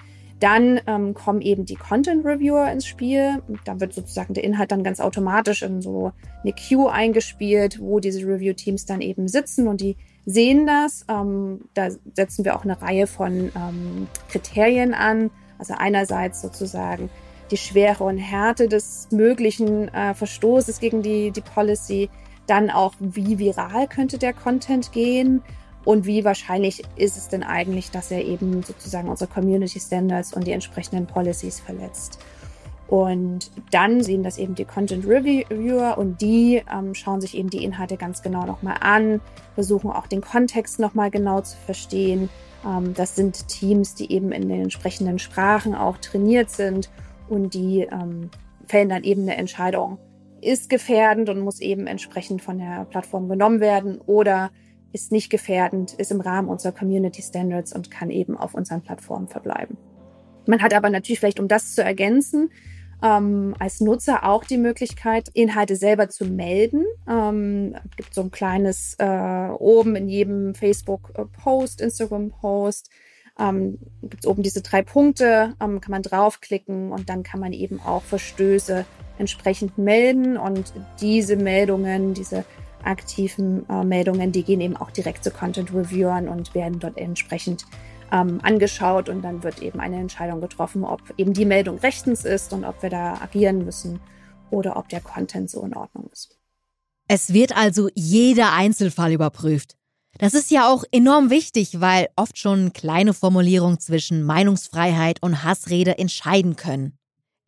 Dann 0.40 0.80
ähm, 0.86 1.14
kommen 1.14 1.40
eben 1.40 1.64
die 1.64 1.74
Content 1.74 2.24
Reviewer 2.24 2.70
ins 2.70 2.86
Spiel. 2.86 3.42
Da 3.64 3.80
wird 3.80 3.92
sozusagen 3.92 4.34
der 4.34 4.44
Inhalt 4.44 4.70
dann 4.70 4.84
ganz 4.84 5.00
automatisch 5.00 5.62
in 5.62 5.82
so 5.82 6.12
eine 6.42 6.52
Queue 6.52 6.90
eingespielt, 6.90 7.80
wo 7.80 7.98
diese 7.98 8.26
Review-Teams 8.26 8.86
dann 8.86 9.00
eben 9.00 9.26
sitzen 9.26 9.66
und 9.66 9.80
die 9.80 9.96
sehen 10.28 10.66
das. 10.66 11.06
Ähm, 11.08 11.62
da 11.74 11.88
setzen 12.14 12.44
wir 12.44 12.54
auch 12.54 12.64
eine 12.64 12.80
Reihe 12.80 13.06
von 13.06 13.50
ähm, 13.56 14.08
Kriterien 14.28 14.92
an. 14.92 15.30
Also 15.58 15.74
einerseits 15.76 16.42
sozusagen 16.42 17.08
die 17.50 17.56
Schwere 17.56 18.04
und 18.04 18.18
Härte 18.18 18.68
des 18.68 19.08
möglichen 19.10 19.88
äh, 19.88 20.14
Verstoßes 20.14 20.80
gegen 20.80 21.02
die, 21.02 21.30
die 21.30 21.40
Policy, 21.40 22.10
dann 22.46 22.70
auch, 22.70 22.94
wie 23.00 23.38
viral 23.38 23.88
könnte 23.88 24.18
der 24.18 24.34
Content 24.34 24.92
gehen 24.92 25.42
und 25.84 26.04
wie 26.04 26.24
wahrscheinlich 26.24 26.82
ist 26.96 27.16
es 27.16 27.28
denn 27.28 27.42
eigentlich, 27.42 27.90
dass 27.90 28.10
er 28.10 28.22
eben 28.22 28.62
sozusagen 28.62 29.08
unsere 29.08 29.30
Community 29.30 29.80
Standards 29.80 30.34
und 30.34 30.46
die 30.46 30.52
entsprechenden 30.52 31.06
Policies 31.06 31.58
verletzt. 31.58 32.18
Und 32.88 33.50
dann 33.70 34.02
sehen 34.02 34.22
das 34.22 34.38
eben 34.38 34.54
die 34.54 34.64
Content 34.64 35.06
Reviewer 35.06 35.98
und 35.98 36.22
die 36.22 36.62
ähm, 36.72 36.94
schauen 36.94 37.20
sich 37.20 37.36
eben 37.36 37.50
die 37.50 37.62
Inhalte 37.62 37.98
ganz 37.98 38.22
genau 38.22 38.46
nochmal 38.46 38.76
an, 38.80 39.20
versuchen 39.54 39.90
auch 39.90 40.06
den 40.06 40.22
Kontext 40.22 40.78
nochmal 40.78 41.10
genau 41.10 41.42
zu 41.42 41.56
verstehen. 41.58 42.30
Ähm, 42.66 42.94
das 42.94 43.14
sind 43.14 43.46
Teams, 43.48 43.94
die 43.94 44.10
eben 44.10 44.32
in 44.32 44.48
den 44.48 44.62
entsprechenden 44.62 45.18
Sprachen 45.18 45.74
auch 45.74 45.98
trainiert 45.98 46.48
sind 46.48 46.88
und 47.28 47.52
die 47.52 47.80
ähm, 47.82 48.30
fällen 48.66 48.88
dann 48.88 49.04
eben 49.04 49.22
eine 49.22 49.36
Entscheidung. 49.36 49.98
Ist 50.40 50.70
gefährdend 50.70 51.28
und 51.28 51.40
muss 51.40 51.60
eben 51.60 51.86
entsprechend 51.86 52.40
von 52.40 52.58
der 52.58 52.86
Plattform 52.86 53.28
genommen 53.28 53.60
werden 53.60 54.00
oder 54.06 54.50
ist 54.92 55.12
nicht 55.12 55.28
gefährdend, 55.28 55.92
ist 55.92 56.10
im 56.10 56.22
Rahmen 56.22 56.48
unserer 56.48 56.72
Community 56.72 57.20
Standards 57.20 57.74
und 57.74 57.90
kann 57.90 58.08
eben 58.08 58.34
auf 58.34 58.54
unseren 58.54 58.80
Plattformen 58.80 59.28
verbleiben. 59.28 59.76
Man 60.46 60.62
hat 60.62 60.72
aber 60.72 60.88
natürlich 60.88 61.20
vielleicht, 61.20 61.40
um 61.40 61.48
das 61.48 61.74
zu 61.74 61.84
ergänzen, 61.84 62.50
ähm, 63.02 63.54
als 63.58 63.80
Nutzer 63.80 64.24
auch 64.24 64.44
die 64.44 64.58
Möglichkeit, 64.58 65.28
Inhalte 65.32 65.76
selber 65.76 66.08
zu 66.08 66.24
melden. 66.24 66.84
Ähm, 67.08 67.74
es 67.90 67.96
gibt 67.96 68.14
so 68.14 68.22
ein 68.22 68.30
kleines 68.30 68.96
äh, 68.98 69.48
oben 69.58 69.96
in 69.96 70.08
jedem 70.08 70.54
Facebook-Post, 70.54 71.80
Instagram-Post, 71.80 72.90
ähm, 73.38 73.78
gibt 74.02 74.24
es 74.24 74.26
oben 74.26 74.42
diese 74.42 74.62
drei 74.62 74.82
Punkte, 74.82 75.54
ähm, 75.60 75.80
kann 75.80 75.92
man 75.92 76.02
draufklicken 76.02 76.90
und 76.90 77.08
dann 77.08 77.22
kann 77.22 77.40
man 77.40 77.52
eben 77.52 77.80
auch 77.80 78.02
Verstöße 78.02 78.84
entsprechend 79.18 79.78
melden 79.78 80.36
und 80.36 80.72
diese 81.00 81.36
Meldungen, 81.36 82.14
diese 82.14 82.44
aktiven 82.82 83.68
äh, 83.68 83.84
Meldungen, 83.84 84.32
die 84.32 84.42
gehen 84.42 84.60
eben 84.60 84.76
auch 84.76 84.90
direkt 84.90 85.24
zu 85.24 85.30
Content 85.30 85.72
Reviewern 85.72 86.28
und 86.28 86.54
werden 86.54 86.78
dort 86.78 86.96
entsprechend 86.96 87.64
ähm, 88.12 88.40
angeschaut 88.42 89.08
und 89.08 89.22
dann 89.22 89.42
wird 89.42 89.62
eben 89.62 89.80
eine 89.80 89.96
Entscheidung 89.96 90.40
getroffen, 90.40 90.84
ob 90.84 91.00
eben 91.16 91.32
die 91.32 91.44
Meldung 91.44 91.78
rechtens 91.78 92.24
ist 92.24 92.52
und 92.52 92.64
ob 92.64 92.82
wir 92.82 92.90
da 92.90 93.14
agieren 93.20 93.64
müssen 93.64 94.00
oder 94.50 94.76
ob 94.76 94.88
der 94.88 95.00
Content 95.00 95.50
so 95.50 95.62
in 95.62 95.74
Ordnung 95.74 96.08
ist. 96.12 96.38
Es 97.08 97.32
wird 97.32 97.56
also 97.56 97.88
jeder 97.94 98.52
Einzelfall 98.52 99.12
überprüft. 99.12 99.76
Das 100.18 100.34
ist 100.34 100.50
ja 100.50 100.72
auch 100.72 100.84
enorm 100.90 101.30
wichtig, 101.30 101.80
weil 101.80 102.08
oft 102.16 102.38
schon 102.38 102.72
kleine 102.72 103.14
Formulierungen 103.14 103.78
zwischen 103.78 104.24
Meinungsfreiheit 104.24 105.22
und 105.22 105.44
Hassrede 105.44 105.98
entscheiden 105.98 106.56
können. 106.56 106.98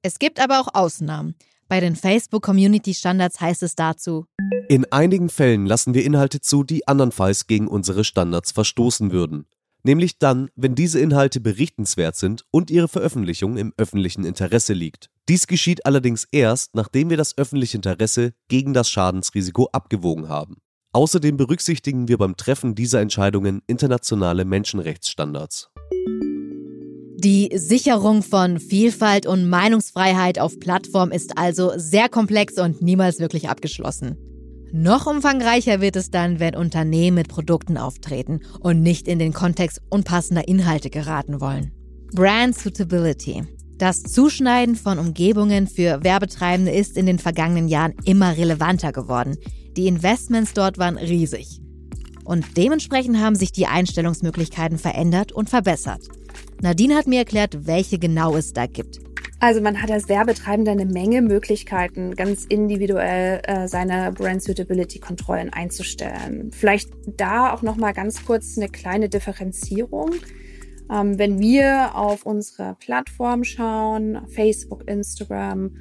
Es 0.03 0.19
gibt 0.19 0.41
aber 0.41 0.61
auch 0.61 0.69
Ausnahmen. 0.73 1.35
Bei 1.69 1.81
den 1.81 1.95
Facebook 1.95 2.43
Community 2.43 2.95
Standards 2.95 3.41
heißt 3.41 3.63
es 3.63 3.77
dazu, 3.77 4.27
in 4.69 4.91
einigen 4.93 5.29
Fällen 5.29 5.67
lassen 5.67 5.95
wir 5.95 6.05
Inhalte 6.05 6.41
zu, 6.41 6.65
die 6.65 6.87
andernfalls 6.87 7.47
gegen 7.47 7.69
unsere 7.69 8.05
Standards 8.05 8.53
verstoßen 8.53 9.13
würden 9.13 9.47
nämlich 9.83 10.19
dann, 10.19 10.51
wenn 10.57 10.75
diese 10.75 11.01
Inhalte 11.01 11.41
berichtenswert 11.41 12.17
sind 12.17 12.45
und 12.51 12.71
ihre 12.71 12.89
Veröffentlichung 12.89 13.57
im 13.57 13.73
öffentlichen 13.77 14.25
Interesse 14.25 14.73
liegt. 14.73 15.11
Dies 15.29 15.47
geschieht 15.47 15.87
allerdings 15.87 16.27
erst, 16.33 16.75
nachdem 16.75 17.11
wir 17.11 17.17
das 17.17 17.37
öffentliche 17.39 17.77
Interesse 17.77 18.33
gegen 18.49 18.75
das 18.75 18.91
Schadensrisiko 18.91 19.69
abgewogen 19.73 20.29
haben. 20.29 20.57
Außerdem 20.93 21.37
berücksichtigen 21.37 22.09
wir 22.09 22.19
beim 22.19 22.37
Treffen 22.37 22.75
dieser 22.75 23.01
Entscheidungen 23.01 23.63
internationale 23.67 24.45
Menschenrechtsstandards. 24.45 25.71
Die 27.23 27.51
Sicherung 27.55 28.23
von 28.23 28.59
Vielfalt 28.59 29.27
und 29.27 29.49
Meinungsfreiheit 29.49 30.39
auf 30.39 30.59
Plattform 30.59 31.13
ist 31.13 31.37
also 31.37 31.73
sehr 31.77 32.09
komplex 32.09 32.59
und 32.59 32.81
niemals 32.81 33.21
wirklich 33.21 33.49
abgeschlossen. 33.51 34.17
Noch 34.73 35.07
umfangreicher 35.07 35.81
wird 35.81 35.97
es 35.97 36.11
dann, 36.11 36.39
wenn 36.39 36.55
Unternehmen 36.55 37.17
mit 37.17 37.29
Produkten 37.29 37.77
auftreten 37.77 38.41
und 38.61 38.83
nicht 38.83 39.09
in 39.09 39.19
den 39.19 39.33
Kontext 39.33 39.81
unpassender 39.91 40.47
Inhalte 40.47 40.91
geraten 40.91 41.41
wollen. 41.41 41.73
Brand 42.13 42.57
Suitability. 42.57 43.43
Das 43.79 44.03
Zuschneiden 44.03 44.77
von 44.77 44.99
Umgebungen 44.99 45.67
für 45.67 46.05
Werbetreibende 46.05 46.71
ist 46.71 46.97
in 46.97 47.07
den 47.07 47.19
vergangenen 47.19 47.67
Jahren 47.67 47.95
immer 48.05 48.37
relevanter 48.37 48.93
geworden. 48.93 49.37
Die 49.77 49.89
Investments 49.89 50.53
dort 50.53 50.79
waren 50.79 50.99
riesig. 50.99 51.61
Und 52.25 52.57
dementsprechend 52.57 53.19
haben 53.19 53.35
sich 53.35 53.51
die 53.51 53.67
Einstellungsmöglichkeiten 53.67 54.79
verändert 54.79 55.33
und 55.33 55.51
verbessert. 55.51 56.03
Nadine 56.63 56.95
hat 56.95 57.09
mir 57.09 57.21
erklärt, 57.21 57.67
welche 57.67 57.99
genau 57.99 58.37
es 58.37 58.53
da 58.53 58.67
gibt. 58.67 59.01
Also 59.43 59.63
man 59.63 59.81
hat 59.81 59.91
als 59.91 60.11
Werbetreibender 60.11 60.73
eine 60.73 60.85
Menge 60.85 61.23
Möglichkeiten, 61.23 62.15
ganz 62.15 62.45
individuell 62.45 63.41
äh, 63.45 63.69
seine 63.69 64.13
Brand 64.13 64.43
Suitability 64.43 64.99
Kontrollen 64.99 65.51
einzustellen. 65.51 66.51
Vielleicht 66.53 66.91
da 67.17 67.55
auch 67.55 67.63
noch 67.63 67.77
mal 67.77 67.93
ganz 67.93 68.27
kurz 68.27 68.59
eine 68.59 68.69
kleine 68.69 69.09
Differenzierung. 69.09 70.11
Ähm, 70.93 71.19
wenn 71.19 71.39
wir 71.39 71.95
auf 71.95 72.27
unsere 72.27 72.77
Plattform 72.81 73.43
schauen, 73.45 74.21
Facebook, 74.29 74.87
Instagram 74.87 75.75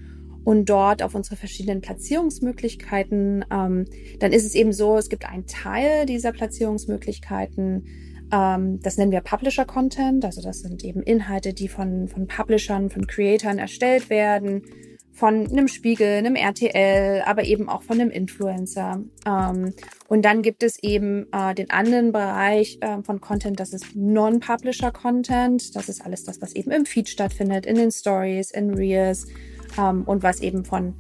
und 0.46 0.70
dort 0.70 1.04
auf 1.04 1.14
unsere 1.14 1.36
verschiedenen 1.36 1.82
Platzierungsmöglichkeiten, 1.82 3.44
ähm, 3.52 3.86
dann 4.20 4.32
ist 4.32 4.46
es 4.46 4.56
eben 4.56 4.72
so, 4.72 4.98
es 4.98 5.10
gibt 5.10 5.26
einen 5.26 5.48
Teil 5.48 6.06
dieser 6.06 6.32
Platzierungsmöglichkeiten, 6.32 7.86
ähm, 8.32 8.80
das 8.82 8.98
nennen 8.98 9.12
wir 9.12 9.22
Publisher 9.22 9.66
Content. 9.66 10.26
Also 10.26 10.42
das 10.42 10.60
sind 10.62 10.84
eben 10.84 11.02
Inhalte, 11.02 11.54
die 11.54 11.68
von, 11.68 12.08
von 12.08 12.28
Publishern, 12.28 12.90
von 12.90 13.08
Creatoren 13.08 13.60
erstellt 13.60 14.10
werden, 14.10 14.64
von 15.12 15.48
einem 15.48 15.68
Spiegel, 15.68 16.18
einem 16.18 16.36
RTL, 16.36 17.24
aber 17.26 17.44
eben 17.44 17.68
auch 17.68 17.84
von 17.84 18.00
einem 18.00 18.10
Influencer. 18.10 19.04
Ähm, 19.26 19.74
und 20.08 20.24
dann 20.24 20.42
gibt 20.42 20.64
es 20.64 20.82
eben 20.82 21.28
äh, 21.34 21.54
den 21.56 21.70
anderen 21.72 22.12
Bereich 22.12 22.78
äh, 22.82 23.02
von 23.04 23.20
Content, 23.20 23.60
das 23.60 23.74
ist 23.74 23.96
Non-Publisher 23.96 24.92
Content. 24.92 25.76
Das 25.76 25.90
ist 25.90 26.06
alles 26.06 26.24
das, 26.24 26.42
was 26.42 26.56
eben 26.56 26.72
im 26.72 26.86
Feed 26.86 27.10
stattfindet, 27.10 27.66
in 27.66 27.76
den 27.76 27.92
Stories, 27.92 28.52
in 28.52 28.74
Reels 28.74 29.28
ähm, 29.78 30.04
und 30.06 30.24
was 30.24 30.40
eben 30.40 30.64
von 30.64 30.96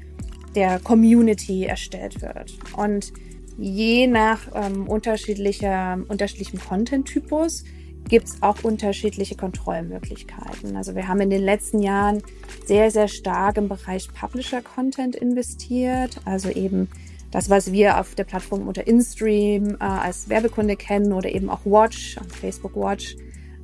der 0.55 0.79
Community 0.79 1.65
erstellt 1.65 2.21
wird. 2.21 2.57
Und 2.75 3.13
je 3.59 4.07
nach 4.07 4.39
ähm, 4.53 4.87
unterschiedlicher, 4.87 5.99
unterschiedlichem 6.07 6.59
Content-Typus 6.59 7.63
gibt 8.07 8.27
es 8.27 8.41
auch 8.41 8.63
unterschiedliche 8.63 9.35
Kontrollmöglichkeiten. 9.35 10.75
Also 10.75 10.95
wir 10.95 11.07
haben 11.07 11.21
in 11.21 11.29
den 11.29 11.43
letzten 11.43 11.79
Jahren 11.81 12.23
sehr, 12.65 12.89
sehr 12.89 13.07
stark 13.07 13.57
im 13.57 13.69
Bereich 13.69 14.09
Publisher-Content 14.13 15.15
investiert. 15.15 16.19
Also 16.25 16.49
eben 16.49 16.89
das, 17.31 17.49
was 17.49 17.71
wir 17.71 17.99
auf 17.99 18.15
der 18.15 18.23
Plattform 18.23 18.67
unter 18.67 18.87
InStream 18.87 19.75
äh, 19.79 19.83
als 19.83 20.29
Werbekunde 20.29 20.75
kennen 20.75 21.13
oder 21.13 21.29
eben 21.29 21.49
auch 21.49 21.61
Watch, 21.65 22.17
Facebook 22.41 22.75
Watch 22.75 23.15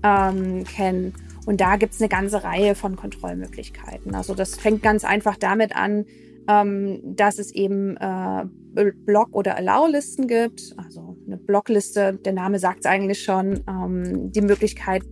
ähm, 0.04 0.64
kennen. 0.66 1.14
Und 1.46 1.62
da 1.62 1.76
gibt 1.78 1.94
es 1.94 2.02
eine 2.02 2.10
ganze 2.10 2.44
Reihe 2.44 2.76
von 2.76 2.96
Kontrollmöglichkeiten. 2.96 4.14
Also 4.14 4.36
das 4.36 4.56
fängt 4.56 4.84
ganz 4.84 5.04
einfach 5.04 5.38
damit 5.38 5.76
an, 5.76 6.06
ähm, 6.48 7.00
dass 7.04 7.40
es 7.40 7.52
eben 7.52 7.98
äh, 7.98 8.46
Block- 9.06 9.34
oder 9.34 9.56
Allow-Listen 9.58 10.28
gibt. 10.28 10.76
Also 10.78 11.18
eine 11.26 11.38
Blockliste, 11.38 12.14
der 12.14 12.34
Name 12.34 12.60
sagt 12.60 12.80
es 12.82 12.86
eigentlich 12.86 13.24
schon, 13.24 13.64
ähm, 13.68 14.32
die 14.32 14.42
Möglichkeit, 14.42 15.04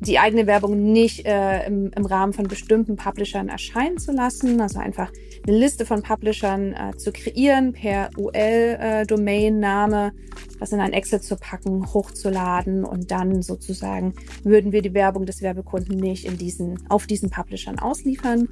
die 0.00 0.18
eigene 0.18 0.46
Werbung 0.46 0.92
nicht 0.92 1.26
äh, 1.26 1.66
im, 1.66 1.90
im 1.94 2.06
Rahmen 2.06 2.32
von 2.32 2.48
bestimmten 2.48 2.96
Publishern 2.96 3.50
erscheinen 3.50 3.98
zu 3.98 4.12
lassen, 4.12 4.58
also 4.60 4.78
einfach 4.78 5.12
eine 5.46 5.58
Liste 5.58 5.84
von 5.84 6.02
Publishern 6.02 6.72
äh, 6.72 6.96
zu 6.96 7.12
kreieren 7.12 7.74
per 7.74 8.08
UL-Domain-Name, 8.16 10.06
äh, 10.08 10.12
was 10.58 10.72
in 10.72 10.80
ein 10.80 10.94
Excel 10.94 11.20
zu 11.20 11.36
packen, 11.36 11.92
hochzuladen 11.92 12.84
und 12.84 13.10
dann 13.10 13.42
sozusagen 13.42 14.14
würden 14.42 14.72
wir 14.72 14.80
die 14.80 14.94
Werbung 14.94 15.26
des 15.26 15.42
Werbekunden 15.42 15.98
nicht 15.98 16.24
in 16.24 16.38
diesen, 16.38 16.88
auf 16.88 17.06
diesen 17.06 17.28
Publishern 17.28 17.78
ausliefern. 17.78 18.48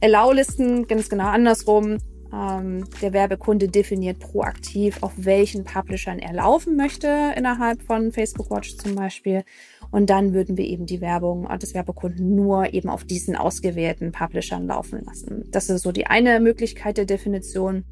Allow-Listen 0.00 0.86
ganz 0.86 1.08
genau 1.08 1.26
andersrum. 1.26 1.98
Ähm, 2.32 2.84
der 3.00 3.12
Werbekunde 3.12 3.68
definiert 3.68 4.18
proaktiv, 4.18 5.02
auf 5.02 5.12
welchen 5.16 5.64
Publishern 5.64 6.18
er 6.18 6.34
laufen 6.34 6.76
möchte 6.76 7.32
innerhalb 7.36 7.82
von 7.82 8.12
Facebook 8.12 8.50
Watch 8.50 8.76
zum 8.76 8.94
Beispiel. 8.94 9.44
Und 9.90 10.10
dann 10.10 10.34
würden 10.34 10.58
wir 10.58 10.66
eben 10.66 10.84
die 10.84 11.00
Werbung 11.00 11.48
des 11.58 11.72
Werbekunden 11.72 12.34
nur 12.34 12.74
eben 12.74 12.90
auf 12.90 13.04
diesen 13.04 13.34
ausgewählten 13.34 14.12
Publishern 14.12 14.66
laufen 14.66 15.02
lassen. 15.04 15.44
Das 15.50 15.70
ist 15.70 15.82
so 15.82 15.92
die 15.92 16.06
eine 16.06 16.40
Möglichkeit 16.40 16.98
der 16.98 17.06
Definition. 17.06 17.84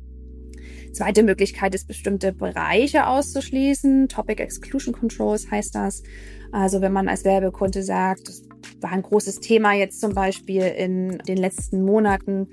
Zweite 0.92 1.22
Möglichkeit 1.22 1.74
ist, 1.74 1.88
bestimmte 1.88 2.32
Bereiche 2.32 3.06
auszuschließen. 3.06 4.08
Topic 4.08 4.42
Exclusion 4.42 4.94
Controls 4.94 5.50
heißt 5.50 5.74
das. 5.74 6.02
Also 6.52 6.80
wenn 6.80 6.92
man 6.92 7.08
als 7.08 7.24
Werbekunde 7.24 7.82
sagt, 7.82 8.28
das 8.28 8.42
war 8.80 8.92
ein 8.92 9.02
großes 9.02 9.40
Thema 9.40 9.72
jetzt 9.72 10.00
zum 10.00 10.14
Beispiel 10.14 10.62
in 10.62 11.18
den 11.26 11.36
letzten 11.36 11.84
Monaten 11.84 12.48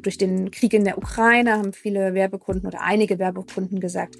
durch 0.00 0.18
den 0.18 0.50
Krieg 0.50 0.72
in 0.72 0.84
der 0.84 0.98
Ukraine, 0.98 1.52
haben 1.52 1.72
viele 1.72 2.14
Werbekunden 2.14 2.66
oder 2.66 2.80
einige 2.80 3.18
Werbekunden 3.18 3.80
gesagt, 3.80 4.16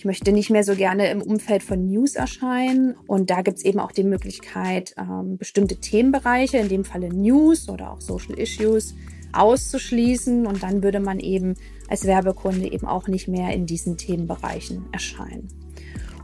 ich 0.00 0.06
möchte 0.06 0.32
nicht 0.32 0.48
mehr 0.48 0.64
so 0.64 0.74
gerne 0.74 1.10
im 1.10 1.20
Umfeld 1.20 1.62
von 1.62 1.86
News 1.86 2.14
erscheinen. 2.14 2.94
Und 3.06 3.28
da 3.28 3.42
gibt 3.42 3.58
es 3.58 3.64
eben 3.66 3.80
auch 3.80 3.92
die 3.92 4.02
Möglichkeit, 4.02 4.94
ähm, 4.96 5.36
bestimmte 5.36 5.76
Themenbereiche, 5.76 6.56
in 6.56 6.70
dem 6.70 6.84
Falle 6.84 7.10
News 7.10 7.68
oder 7.68 7.92
auch 7.92 8.00
Social 8.00 8.38
Issues, 8.38 8.94
auszuschließen. 9.32 10.46
Und 10.46 10.62
dann 10.62 10.82
würde 10.82 11.00
man 11.00 11.20
eben 11.20 11.54
als 11.88 12.06
Werbekunde 12.06 12.72
eben 12.72 12.86
auch 12.86 13.08
nicht 13.08 13.28
mehr 13.28 13.52
in 13.52 13.66
diesen 13.66 13.98
Themenbereichen 13.98 14.86
erscheinen. 14.90 15.48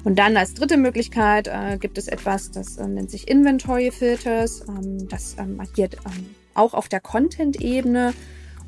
Und 0.07 0.21
dann 0.21 0.37
als 0.37 0.55
dritte 0.55 0.77
Möglichkeit 0.77 1.49
äh, 1.49 1.79
gibt 1.79 1.99
es 1.99 2.07
etwas, 2.07 2.53
das 2.53 2.77
äh, 2.77 2.87
nennt 2.87 3.11
sich 3.11 3.27
Inventory 3.27 3.91
Filters. 3.91 4.65
Ähm, 4.69 5.09
das 5.09 5.35
ähm, 5.37 5.59
agiert 5.59 5.97
ähm, 6.07 6.27
auch 6.55 6.75
auf 6.75 6.89
der 6.89 7.01
Content-Ebene. 7.01 8.15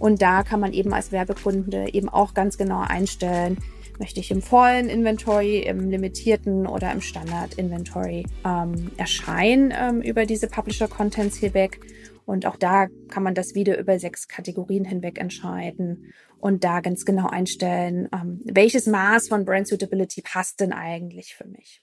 Und 0.01 0.21
da 0.21 0.43
kann 0.43 0.59
man 0.59 0.73
eben 0.73 0.93
als 0.93 1.13
Werbekunde 1.13 1.95
eben 1.95 2.09
auch 2.09 2.35
ganz 2.35 2.59
genau 2.59 2.81
einstellen, 2.81 3.57
möchte 4.01 4.19
ich 4.19 4.33
im 4.33 4.43
vollen 4.43 4.89
Inventory, 4.89 5.61
im 5.61 5.91
limitierten 5.91 6.67
oder 6.67 6.91
im 6.91 7.01
Standard 7.01 7.55
Inventory 7.55 8.27
ähm, 8.45 8.91
erscheinen 8.97 9.73
ähm, 9.81 10.03
über 10.03 10.27
diese 10.27 10.49
Publisher 10.49 10.89
Contents 10.89 11.37
hinweg. 11.37 11.79
Und 12.29 12.45
auch 12.45 12.57
da 12.57 12.89
kann 13.09 13.23
man 13.23 13.35
das 13.35 13.55
wieder 13.55 13.79
über 13.79 13.99
sechs 13.99 14.29
Kategorien 14.29 14.85
hinweg 14.85 15.19
entscheiden 15.19 16.13
und 16.39 16.63
da 16.63 16.81
ganz 16.81 17.07
genau 17.07 17.27
einstellen, 17.27 18.07
ähm, 18.13 18.43
welches 18.45 18.85
Maß 18.85 19.29
von 19.29 19.47
Brand 19.47 19.67
Suitability 19.67 20.21
passt 20.21 20.61
denn 20.61 20.75
eigentlich 20.75 21.35
für 21.35 21.49
mich. 21.49 21.83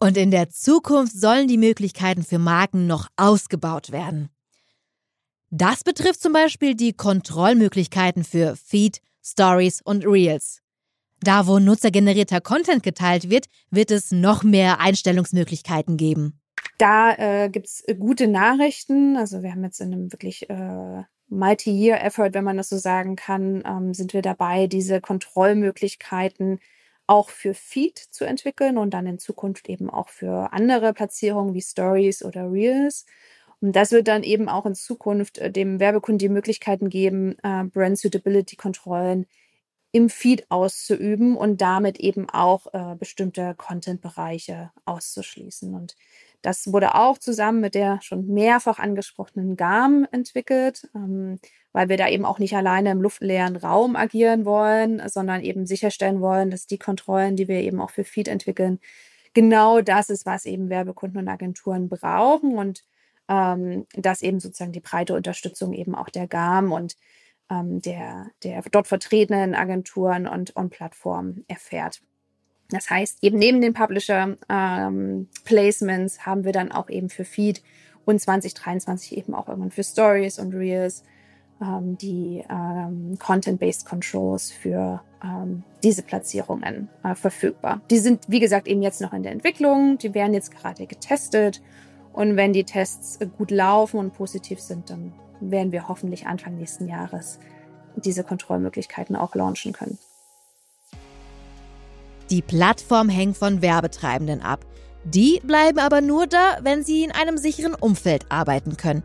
Und 0.00 0.16
in 0.16 0.32
der 0.32 0.50
Zukunft 0.50 1.12
sollen 1.12 1.46
die 1.46 1.56
Möglichkeiten 1.56 2.24
für 2.24 2.40
Marken 2.40 2.88
noch 2.88 3.06
ausgebaut 3.14 3.92
werden. 3.92 4.30
Das 5.50 5.84
betrifft 5.84 6.20
zum 6.20 6.32
Beispiel 6.32 6.74
die 6.74 6.92
Kontrollmöglichkeiten 6.92 8.24
für 8.24 8.56
Feed, 8.56 9.00
Stories 9.22 9.82
und 9.82 10.04
Reels. 10.04 10.62
Da, 11.20 11.46
wo 11.46 11.60
nutzergenerierter 11.60 12.40
Content 12.40 12.82
geteilt 12.82 13.30
wird, 13.30 13.46
wird 13.70 13.92
es 13.92 14.10
noch 14.10 14.42
mehr 14.42 14.80
Einstellungsmöglichkeiten 14.80 15.96
geben. 15.96 16.39
Da 16.80 17.12
äh, 17.18 17.50
gibt's 17.50 17.84
gute 17.98 18.26
Nachrichten. 18.26 19.18
Also 19.18 19.42
wir 19.42 19.50
haben 19.50 19.64
jetzt 19.64 19.80
in 19.82 19.92
einem 19.92 20.12
wirklich 20.12 20.48
äh, 20.48 21.02
Multi-Year-Effort, 21.28 22.30
wenn 22.32 22.44
man 22.44 22.56
das 22.56 22.70
so 22.70 22.78
sagen 22.78 23.16
kann, 23.16 23.62
ähm, 23.66 23.92
sind 23.92 24.14
wir 24.14 24.22
dabei, 24.22 24.66
diese 24.66 25.02
Kontrollmöglichkeiten 25.02 26.58
auch 27.06 27.28
für 27.28 27.52
Feed 27.52 27.98
zu 27.98 28.24
entwickeln 28.24 28.78
und 28.78 28.94
dann 28.94 29.06
in 29.06 29.18
Zukunft 29.18 29.68
eben 29.68 29.90
auch 29.90 30.08
für 30.08 30.54
andere 30.54 30.94
Platzierungen 30.94 31.52
wie 31.52 31.60
Stories 31.60 32.24
oder 32.24 32.50
Reels. 32.50 33.04
Und 33.60 33.76
das 33.76 33.92
wird 33.92 34.08
dann 34.08 34.22
eben 34.22 34.48
auch 34.48 34.64
in 34.64 34.74
Zukunft 34.74 35.36
äh, 35.36 35.50
dem 35.50 35.80
Werbekunden 35.80 36.18
die 36.18 36.30
Möglichkeiten 36.30 36.88
geben, 36.88 37.36
äh, 37.42 37.64
Brand 37.64 37.98
Suitability 37.98 38.56
Kontrollen 38.56 39.26
im 39.92 40.08
Feed 40.08 40.50
auszuüben 40.50 41.36
und 41.36 41.60
damit 41.60 41.98
eben 41.98 42.30
auch 42.30 42.72
äh, 42.72 42.94
bestimmte 42.96 43.54
Content-Bereiche 43.56 44.70
auszuschließen. 44.84 45.74
Und 45.74 45.96
das 46.42 46.72
wurde 46.72 46.94
auch 46.94 47.18
zusammen 47.18 47.60
mit 47.60 47.74
der 47.74 48.00
schon 48.02 48.26
mehrfach 48.26 48.78
angesprochenen 48.78 49.56
GAM 49.56 50.06
entwickelt, 50.10 50.88
ähm, 50.94 51.38
weil 51.72 51.88
wir 51.88 51.96
da 51.96 52.08
eben 52.08 52.24
auch 52.24 52.38
nicht 52.38 52.56
alleine 52.56 52.90
im 52.90 53.02
luftleeren 53.02 53.56
Raum 53.56 53.96
agieren 53.96 54.44
wollen, 54.44 55.02
sondern 55.08 55.42
eben 55.42 55.66
sicherstellen 55.66 56.20
wollen, 56.20 56.50
dass 56.50 56.66
die 56.66 56.78
Kontrollen, 56.78 57.36
die 57.36 57.48
wir 57.48 57.60
eben 57.60 57.80
auch 57.80 57.90
für 57.90 58.04
Feed 58.04 58.28
entwickeln, 58.28 58.80
genau 59.34 59.80
das 59.80 60.10
ist, 60.10 60.26
was 60.26 60.46
eben 60.46 60.70
Werbekunden 60.70 61.18
und 61.18 61.28
Agenturen 61.28 61.88
brauchen 61.88 62.56
und 62.58 62.84
ähm, 63.28 63.86
dass 63.94 64.22
eben 64.22 64.40
sozusagen 64.40 64.72
die 64.72 64.80
breite 64.80 65.14
Unterstützung 65.14 65.72
eben 65.72 65.94
auch 65.94 66.08
der 66.08 66.26
GAM 66.26 66.72
und 66.72 66.96
ähm, 67.50 67.80
der, 67.82 68.26
der 68.42 68.62
dort 68.70 68.88
vertretenen 68.88 69.54
Agenturen 69.54 70.26
und, 70.26 70.56
und 70.56 70.70
Plattformen 70.70 71.44
erfährt. 71.48 72.02
Das 72.70 72.90
heißt, 72.90 73.18
eben 73.22 73.38
neben 73.38 73.60
den 73.60 73.74
Publisher 73.74 74.36
ähm, 74.48 75.28
Placements 75.44 76.24
haben 76.24 76.44
wir 76.44 76.52
dann 76.52 76.72
auch 76.72 76.88
eben 76.88 77.08
für 77.08 77.24
Feed 77.24 77.62
und 78.04 78.20
2023 78.20 79.16
eben 79.16 79.34
auch 79.34 79.48
irgendwann 79.48 79.70
für 79.70 79.84
Stories 79.84 80.38
und 80.38 80.54
Reels 80.54 81.02
ähm, 81.60 81.98
die 81.98 82.42
ähm, 82.48 83.18
Content-Based 83.18 83.86
Controls 83.86 84.50
für 84.50 85.02
ähm, 85.22 85.62
diese 85.82 86.02
Platzierungen 86.02 86.88
äh, 87.04 87.14
verfügbar. 87.14 87.80
Die 87.90 87.98
sind, 87.98 88.24
wie 88.28 88.40
gesagt, 88.40 88.66
eben 88.66 88.82
jetzt 88.82 89.00
noch 89.00 89.12
in 89.12 89.22
der 89.22 89.32
Entwicklung. 89.32 89.98
Die 89.98 90.14
werden 90.14 90.34
jetzt 90.34 90.52
gerade 90.52 90.86
getestet. 90.86 91.60
Und 92.12 92.36
wenn 92.36 92.52
die 92.52 92.64
Tests 92.64 93.18
gut 93.36 93.50
laufen 93.50 93.98
und 93.98 94.14
positiv 94.14 94.60
sind, 94.60 94.90
dann 94.90 95.12
werden 95.40 95.72
wir 95.72 95.88
hoffentlich 95.88 96.26
Anfang 96.26 96.56
nächsten 96.56 96.88
Jahres 96.88 97.38
diese 97.96 98.24
Kontrollmöglichkeiten 98.24 99.16
auch 99.16 99.34
launchen 99.34 99.72
können. 99.72 99.98
Die 102.30 102.42
Plattform 102.42 103.08
hängt 103.08 103.36
von 103.36 103.60
Werbetreibenden 103.60 104.40
ab. 104.40 104.64
Die 105.04 105.40
bleiben 105.44 105.78
aber 105.78 106.00
nur 106.00 106.26
da, 106.26 106.58
wenn 106.62 106.84
sie 106.84 107.04
in 107.04 107.10
einem 107.10 107.38
sicheren 107.38 107.74
Umfeld 107.74 108.26
arbeiten 108.28 108.76
können. 108.76 109.02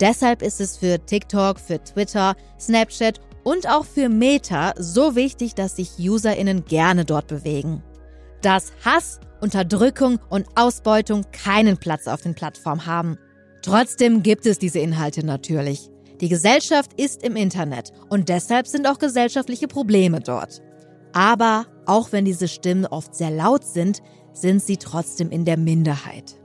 Deshalb 0.00 0.42
ist 0.42 0.60
es 0.60 0.76
für 0.76 1.04
TikTok, 1.04 1.60
für 1.60 1.82
Twitter, 1.82 2.34
Snapchat 2.58 3.20
und 3.44 3.68
auch 3.68 3.84
für 3.84 4.08
Meta 4.08 4.72
so 4.78 5.14
wichtig, 5.14 5.54
dass 5.54 5.76
sich 5.76 5.98
Userinnen 5.98 6.64
gerne 6.64 7.04
dort 7.04 7.26
bewegen. 7.26 7.82
Dass 8.40 8.72
Hass, 8.84 9.20
Unterdrückung 9.40 10.18
und 10.30 10.46
Ausbeutung 10.54 11.24
keinen 11.32 11.76
Platz 11.76 12.06
auf 12.06 12.22
den 12.22 12.34
Plattformen 12.34 12.86
haben. 12.86 13.18
Trotzdem 13.62 14.22
gibt 14.22 14.46
es 14.46 14.58
diese 14.58 14.78
Inhalte 14.78 15.26
natürlich. 15.26 15.90
Die 16.20 16.28
Gesellschaft 16.28 16.92
ist 17.00 17.22
im 17.24 17.36
Internet 17.36 17.92
und 18.08 18.28
deshalb 18.28 18.66
sind 18.66 18.86
auch 18.86 18.98
gesellschaftliche 18.98 19.68
Probleme 19.68 20.20
dort. 20.20 20.62
Aber 21.12 21.66
auch 21.86 22.12
wenn 22.12 22.24
diese 22.24 22.48
Stimmen 22.48 22.86
oft 22.86 23.14
sehr 23.14 23.30
laut 23.30 23.64
sind, 23.64 24.02
sind 24.32 24.62
sie 24.62 24.76
trotzdem 24.76 25.30
in 25.30 25.44
der 25.44 25.56
Minderheit. 25.56 26.36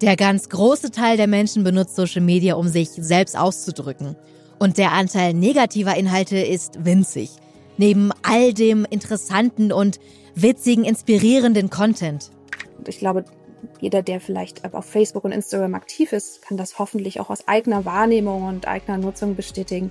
Der 0.00 0.16
ganz 0.16 0.48
große 0.48 0.90
Teil 0.90 1.16
der 1.16 1.26
Menschen 1.26 1.64
benutzt 1.64 1.96
Social 1.96 2.22
Media, 2.22 2.54
um 2.54 2.68
sich 2.68 2.88
selbst 2.88 3.36
auszudrücken. 3.36 4.16
Und 4.58 4.78
der 4.78 4.92
Anteil 4.92 5.34
negativer 5.34 5.96
Inhalte 5.96 6.38
ist 6.38 6.84
winzig. 6.84 7.30
Neben 7.76 8.10
all 8.22 8.54
dem 8.54 8.86
interessanten 8.88 9.72
und 9.72 10.00
witzigen, 10.34 10.84
inspirierenden 10.84 11.70
Content. 11.70 12.30
Ich 12.86 12.98
glaube, 12.98 13.24
jeder, 13.80 14.02
der 14.02 14.20
vielleicht 14.20 14.72
auf 14.72 14.84
Facebook 14.84 15.24
und 15.24 15.32
Instagram 15.32 15.74
aktiv 15.74 16.12
ist, 16.12 16.42
kann 16.42 16.56
das 16.56 16.78
hoffentlich 16.78 17.20
auch 17.20 17.30
aus 17.30 17.48
eigener 17.48 17.84
Wahrnehmung 17.84 18.44
und 18.44 18.68
eigener 18.68 18.98
Nutzung 18.98 19.36
bestätigen. 19.36 19.90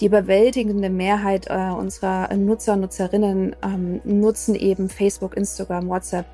Die 0.00 0.06
überwältigende 0.06 0.88
Mehrheit 0.88 1.48
äh, 1.50 1.70
unserer 1.70 2.34
Nutzer, 2.34 2.76
Nutzerinnen 2.76 3.54
ähm, 3.62 4.00
nutzen 4.04 4.54
eben 4.54 4.88
Facebook, 4.88 5.36
Instagram, 5.36 5.88
WhatsApp, 5.88 6.24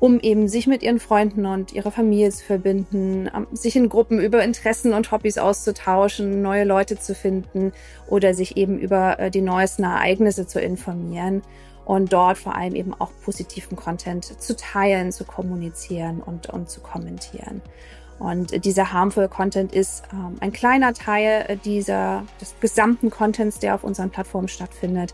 um 0.00 0.18
eben 0.18 0.48
sich 0.48 0.66
mit 0.66 0.82
ihren 0.82 0.98
Freunden 0.98 1.44
und 1.44 1.74
ihrer 1.74 1.90
Familie 1.90 2.30
zu 2.30 2.42
verbinden, 2.42 3.28
ähm, 3.34 3.46
sich 3.52 3.76
in 3.76 3.90
Gruppen 3.90 4.18
über 4.18 4.42
Interessen 4.42 4.94
und 4.94 5.12
Hobbys 5.12 5.36
auszutauschen, 5.36 6.40
neue 6.40 6.64
Leute 6.64 6.98
zu 6.98 7.14
finden 7.14 7.72
oder 8.08 8.32
sich 8.32 8.56
eben 8.56 8.78
über 8.78 9.18
äh, 9.18 9.30
die 9.30 9.42
neuesten 9.42 9.84
Ereignisse 9.84 10.46
zu 10.46 10.58
informieren 10.58 11.42
und 11.84 12.14
dort 12.14 12.38
vor 12.38 12.54
allem 12.54 12.74
eben 12.74 12.94
auch 12.94 13.10
positiven 13.24 13.76
Content 13.76 14.24
zu 14.40 14.56
teilen, 14.56 15.12
zu 15.12 15.24
kommunizieren 15.24 16.22
und, 16.24 16.48
und 16.48 16.70
zu 16.70 16.80
kommentieren. 16.80 17.60
Und 18.22 18.64
dieser 18.64 18.92
harmful 18.92 19.26
Content 19.26 19.74
ist 19.74 20.04
ähm, 20.12 20.36
ein 20.38 20.52
kleiner 20.52 20.94
Teil 20.94 21.58
dieser, 21.64 22.22
des 22.40 22.54
gesamten 22.60 23.10
Contents, 23.10 23.58
der 23.58 23.74
auf 23.74 23.82
unseren 23.82 24.10
Plattformen 24.10 24.46
stattfindet. 24.46 25.12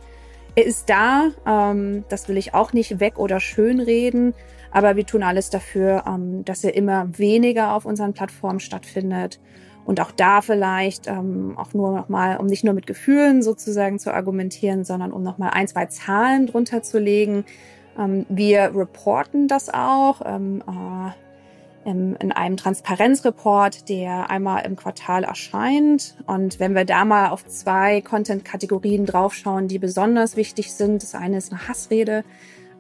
Er 0.55 0.67
ist 0.67 0.91
da, 0.91 1.31
ähm, 1.47 2.05
das 2.11 2.29
will 2.29 2.37
ich 2.37 2.53
auch 2.53 2.75
nicht 2.75 3.01
weg 3.01 3.19
oder 3.19 3.41
schönreden, 3.41 4.35
Aber 4.71 4.97
wir 4.97 5.07
tun 5.07 5.23
alles 5.23 5.49
dafür, 5.49 6.05
ähm, 6.07 6.45
dass 6.45 6.63
er 6.65 6.75
immer 6.75 7.19
weniger 7.19 7.73
auf 7.73 7.87
unseren 7.87 8.13
Plattformen 8.13 8.61
stattfindet. 8.61 9.41
Und 9.87 10.01
auch 10.03 10.11
da 10.11 10.43
vielleicht 10.43 11.07
ähm, 11.07 11.57
auch 11.57 11.73
nur 11.73 11.93
nochmal, 11.93 12.37
um 12.37 12.45
nicht 12.45 12.63
nur 12.63 12.75
mit 12.75 12.87
Gefühlen 12.87 13.43
sozusagen 13.43 13.99
zu 13.99 14.13
argumentieren, 14.13 14.85
sondern 14.85 15.13
um 15.13 15.23
nochmal 15.23 15.53
ein, 15.55 15.67
zwei 15.67 15.87
Zahlen 15.87 16.47
drunter 16.47 16.83
zu 16.83 16.99
legen. 16.99 17.47
Ähm, 17.99 18.27
wir 18.29 18.73
reporten 18.75 19.49
das 19.49 19.73
auch. 19.73 20.21
Ähm, 20.27 20.63
äh, 20.69 21.28
in 21.89 22.33
einem 22.33 22.57
Transparenzreport, 22.57 23.89
der 23.89 24.31
einmal 24.31 24.65
im 24.67 24.77
Quartal 24.77 25.25
erscheint. 25.25 26.17
Und 26.27 26.61
wenn 26.61 26.75
wir 26.75 26.85
da 26.85 27.05
mal 27.05 27.31
auf 27.31 27.47
zwei 27.47 28.01
Content-Kategorien 28.01 29.07
draufschauen, 29.07 29.69
die 29.69 29.79
besonders 29.79 30.37
wichtig 30.37 30.73
sind, 30.73 31.03
das 31.03 31.15
eine 31.15 31.39
ist 31.39 31.53
eine 31.53 31.69
Hassrede, 31.69 32.25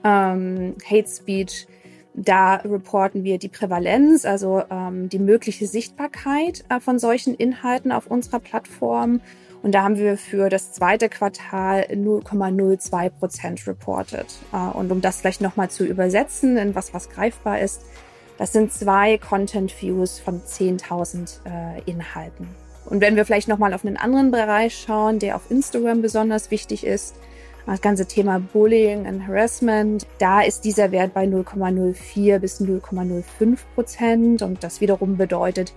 ähm, 0.04 0.74
Hate 0.88 1.08
Speech. 1.08 1.66
Da 2.14 2.56
reporten 2.56 3.22
wir 3.24 3.38
die 3.38 3.48
Prävalenz, 3.48 4.24
also 4.24 4.62
ähm, 4.70 5.08
die 5.08 5.20
mögliche 5.20 5.66
Sichtbarkeit 5.66 6.64
äh, 6.68 6.80
von 6.80 6.98
solchen 6.98 7.34
Inhalten 7.34 7.92
auf 7.92 8.08
unserer 8.08 8.40
Plattform. 8.40 9.20
Und 9.62 9.74
da 9.74 9.82
haben 9.82 9.96
wir 9.96 10.16
für 10.16 10.48
das 10.48 10.72
zweite 10.72 11.08
Quartal 11.08 11.86
0,02 11.90 13.10
Prozent 13.10 13.66
reported. 13.66 14.26
Äh, 14.52 14.56
und 14.76 14.90
um 14.90 15.00
das 15.00 15.20
vielleicht 15.20 15.40
nochmal 15.40 15.70
zu 15.70 15.84
übersetzen 15.84 16.56
in 16.56 16.74
was, 16.74 16.92
was 16.92 17.08
greifbar 17.08 17.60
ist, 17.60 17.82
das 18.38 18.52
sind 18.52 18.72
zwei 18.72 19.18
Content 19.18 19.74
Views 19.82 20.20
von 20.20 20.40
10.000 20.40 21.40
äh, 21.44 21.82
Inhalten. 21.90 22.48
Und 22.86 23.00
wenn 23.02 23.16
wir 23.16 23.26
vielleicht 23.26 23.48
nochmal 23.48 23.74
auf 23.74 23.84
einen 23.84 23.98
anderen 23.98 24.30
Bereich 24.30 24.78
schauen, 24.78 25.18
der 25.18 25.36
auf 25.36 25.50
Instagram 25.50 26.00
besonders 26.00 26.50
wichtig 26.50 26.86
ist, 26.86 27.16
das 27.66 27.82
ganze 27.82 28.06
Thema 28.06 28.38
Bullying 28.38 29.06
und 29.06 29.26
Harassment, 29.26 30.06
da 30.18 30.40
ist 30.40 30.64
dieser 30.64 30.90
Wert 30.90 31.12
bei 31.12 31.24
0,04 31.24 32.38
bis 32.38 32.62
0,05 32.62 33.58
Prozent. 33.74 34.40
Und 34.40 34.64
das 34.64 34.80
wiederum 34.80 35.18
bedeutet 35.18 35.74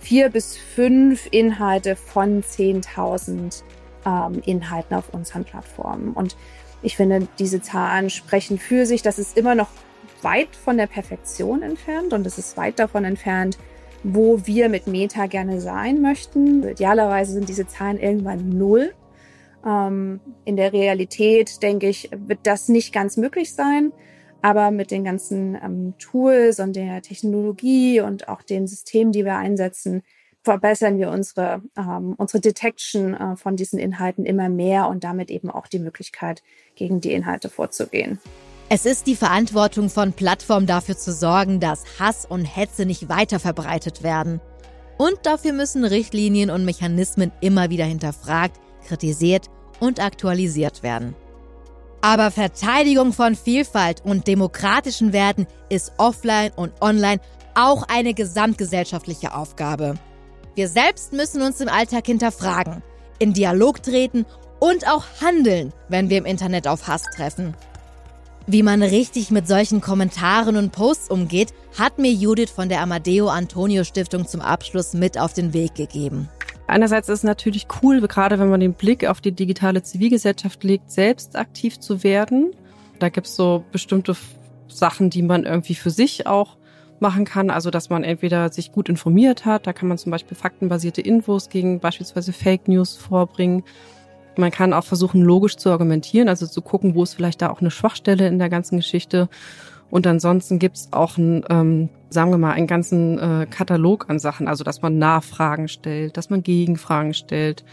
vier 0.00 0.28
bis 0.28 0.58
fünf 0.58 1.28
Inhalte 1.30 1.96
von 1.96 2.42
10.000 2.42 3.62
ähm, 4.04 4.42
Inhalten 4.44 4.96
auf 4.96 5.14
unseren 5.14 5.44
Plattformen. 5.44 6.12
Und 6.12 6.36
ich 6.82 6.96
finde, 6.96 7.26
diese 7.38 7.62
Zahlen 7.62 8.10
sprechen 8.10 8.58
für 8.58 8.84
sich. 8.84 9.00
Das 9.00 9.18
ist 9.18 9.38
immer 9.38 9.54
noch 9.54 9.68
weit 10.24 10.54
von 10.56 10.76
der 10.76 10.86
Perfektion 10.86 11.62
entfernt 11.62 12.12
und 12.12 12.26
es 12.26 12.38
ist 12.38 12.56
weit 12.56 12.78
davon 12.78 13.04
entfernt, 13.04 13.58
wo 14.02 14.46
wir 14.46 14.68
mit 14.68 14.86
Meta 14.86 15.26
gerne 15.26 15.60
sein 15.60 16.00
möchten. 16.00 16.66
Idealerweise 16.66 17.32
sind 17.32 17.48
diese 17.48 17.66
Zahlen 17.66 17.98
irgendwann 17.98 18.48
null. 18.48 18.94
Ähm, 19.64 20.20
in 20.44 20.56
der 20.56 20.72
Realität, 20.72 21.62
denke 21.62 21.88
ich, 21.88 22.10
wird 22.12 22.40
das 22.44 22.68
nicht 22.68 22.92
ganz 22.92 23.16
möglich 23.16 23.52
sein. 23.52 23.92
Aber 24.42 24.70
mit 24.70 24.90
den 24.90 25.04
ganzen 25.04 25.54
ähm, 25.54 25.94
Tools 25.98 26.60
und 26.60 26.74
der 26.74 27.02
Technologie 27.02 28.00
und 28.00 28.28
auch 28.28 28.40
den 28.40 28.66
Systemen, 28.66 29.12
die 29.12 29.26
wir 29.26 29.36
einsetzen, 29.36 30.02
verbessern 30.42 30.98
wir 30.98 31.10
unsere, 31.10 31.62
ähm, 31.76 32.14
unsere 32.16 32.40
Detection 32.40 33.12
äh, 33.12 33.36
von 33.36 33.56
diesen 33.56 33.78
Inhalten 33.78 34.24
immer 34.24 34.48
mehr 34.48 34.88
und 34.88 35.04
damit 35.04 35.30
eben 35.30 35.50
auch 35.50 35.66
die 35.66 35.78
Möglichkeit, 35.78 36.42
gegen 36.74 37.02
die 37.02 37.12
Inhalte 37.12 37.50
vorzugehen. 37.50 38.18
Es 38.72 38.86
ist 38.86 39.08
die 39.08 39.16
Verantwortung 39.16 39.90
von 39.90 40.12
Plattformen 40.12 40.68
dafür 40.68 40.96
zu 40.96 41.12
sorgen, 41.12 41.58
dass 41.58 41.82
Hass 41.98 42.24
und 42.24 42.44
Hetze 42.44 42.86
nicht 42.86 43.08
weiter 43.08 43.40
verbreitet 43.40 44.04
werden. 44.04 44.40
Und 44.96 45.18
dafür 45.24 45.52
müssen 45.52 45.84
Richtlinien 45.84 46.50
und 46.50 46.64
Mechanismen 46.64 47.32
immer 47.40 47.70
wieder 47.70 47.84
hinterfragt, 47.84 48.60
kritisiert 48.86 49.48
und 49.80 49.98
aktualisiert 49.98 50.84
werden. 50.84 51.16
Aber 52.00 52.30
Verteidigung 52.30 53.12
von 53.12 53.34
Vielfalt 53.34 54.04
und 54.04 54.28
demokratischen 54.28 55.12
Werten 55.12 55.48
ist 55.68 55.90
offline 55.96 56.52
und 56.54 56.70
online 56.80 57.20
auch 57.56 57.82
eine 57.88 58.14
gesamtgesellschaftliche 58.14 59.34
Aufgabe. 59.34 59.94
Wir 60.54 60.68
selbst 60.68 61.12
müssen 61.12 61.42
uns 61.42 61.60
im 61.60 61.68
Alltag 61.68 62.06
hinterfragen, 62.06 62.84
in 63.18 63.32
Dialog 63.32 63.82
treten 63.82 64.26
und 64.60 64.86
auch 64.86 65.02
handeln, 65.20 65.72
wenn 65.88 66.08
wir 66.08 66.18
im 66.18 66.24
Internet 66.24 66.68
auf 66.68 66.86
Hass 66.86 67.02
treffen. 67.16 67.56
Wie 68.52 68.64
man 68.64 68.82
richtig 68.82 69.30
mit 69.30 69.46
solchen 69.46 69.80
Kommentaren 69.80 70.56
und 70.56 70.72
Posts 70.72 71.08
umgeht, 71.08 71.54
hat 71.78 72.00
mir 72.00 72.10
Judith 72.10 72.50
von 72.50 72.68
der 72.68 72.80
Amadeo 72.80 73.28
Antonio 73.28 73.84
Stiftung 73.84 74.26
zum 74.26 74.40
Abschluss 74.40 74.92
mit 74.92 75.20
auf 75.20 75.32
den 75.32 75.54
Weg 75.54 75.76
gegeben. 75.76 76.28
Einerseits 76.66 77.08
ist 77.08 77.18
es 77.18 77.22
natürlich 77.22 77.68
cool, 77.80 78.00
gerade 78.00 78.40
wenn 78.40 78.50
man 78.50 78.58
den 78.58 78.74
Blick 78.74 79.06
auf 79.06 79.20
die 79.20 79.30
digitale 79.30 79.84
Zivilgesellschaft 79.84 80.64
legt, 80.64 80.90
selbst 80.90 81.36
aktiv 81.36 81.78
zu 81.78 82.02
werden. 82.02 82.50
Da 82.98 83.08
gibt 83.08 83.28
es 83.28 83.36
so 83.36 83.62
bestimmte 83.70 84.16
Sachen, 84.66 85.10
die 85.10 85.22
man 85.22 85.44
irgendwie 85.44 85.76
für 85.76 85.90
sich 85.90 86.26
auch 86.26 86.56
machen 86.98 87.24
kann. 87.24 87.50
Also, 87.50 87.70
dass 87.70 87.88
man 87.88 88.02
entweder 88.02 88.50
sich 88.50 88.72
gut 88.72 88.88
informiert 88.88 89.44
hat, 89.44 89.68
da 89.68 89.72
kann 89.72 89.88
man 89.88 89.96
zum 89.96 90.10
Beispiel 90.10 90.36
faktenbasierte 90.36 91.02
Infos 91.02 91.50
gegen 91.50 91.78
beispielsweise 91.78 92.32
Fake 92.32 92.66
News 92.66 92.96
vorbringen. 92.96 93.62
Man 94.40 94.50
kann 94.50 94.72
auch 94.72 94.84
versuchen, 94.84 95.22
logisch 95.22 95.56
zu 95.56 95.70
argumentieren, 95.70 96.28
also 96.28 96.46
zu 96.46 96.62
gucken, 96.62 96.94
wo 96.94 97.02
ist 97.02 97.14
vielleicht 97.14 97.42
da 97.42 97.50
auch 97.50 97.60
eine 97.60 97.70
Schwachstelle 97.70 98.26
in 98.26 98.38
der 98.38 98.48
ganzen 98.48 98.76
Geschichte. 98.76 99.28
Und 99.90 100.06
ansonsten 100.06 100.58
gibt's 100.58 100.88
auch 100.92 101.18
einen, 101.18 101.44
ähm, 101.50 101.88
sagen 102.10 102.30
wir 102.30 102.38
mal, 102.38 102.52
einen 102.52 102.66
ganzen 102.66 103.18
äh, 103.18 103.46
Katalog 103.50 104.06
an 104.08 104.18
Sachen, 104.18 104.48
also 104.48 104.64
dass 104.64 104.82
man 104.82 104.98
Nachfragen 104.98 105.68
stellt, 105.68 106.16
dass 106.16 106.30
man 106.30 106.42
Gegenfragen 106.42 107.14
stellt. 107.14 107.64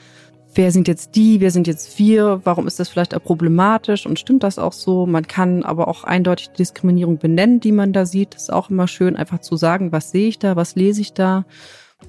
Wer 0.54 0.72
sind 0.72 0.88
jetzt 0.88 1.16
die, 1.16 1.40
wer 1.40 1.52
sind 1.52 1.68
jetzt 1.68 2.00
wir, 2.00 2.42
warum 2.44 2.66
ist 2.66 2.80
das 2.80 2.90
vielleicht 2.90 3.14
auch 3.14 3.24
problematisch 3.24 4.08
und 4.08 4.18
stimmt 4.18 4.44
das 4.44 4.58
auch 4.58 4.74
so? 4.74 5.06
Man 5.06 5.28
kann 5.28 5.64
aber 5.64 5.88
auch 5.88 6.04
eindeutig 6.04 6.50
die 6.50 6.58
Diskriminierung 6.58 7.20
benennen, 7.20 7.60
die 7.60 7.72
man 7.72 7.94
da 7.94 8.06
sieht. 8.06 8.34
Das 8.34 8.44
ist 8.44 8.54
auch 8.54 8.70
immer 8.72 8.88
schön, 8.88 9.16
einfach 9.16 9.40
zu 9.40 9.56
sagen, 9.56 9.92
was 9.92 10.10
sehe 10.10 10.30
ich 10.30 10.40
da, 10.40 10.56
was 10.56 10.76
lese 10.76 11.02
ich 11.02 11.14
da 11.14 11.46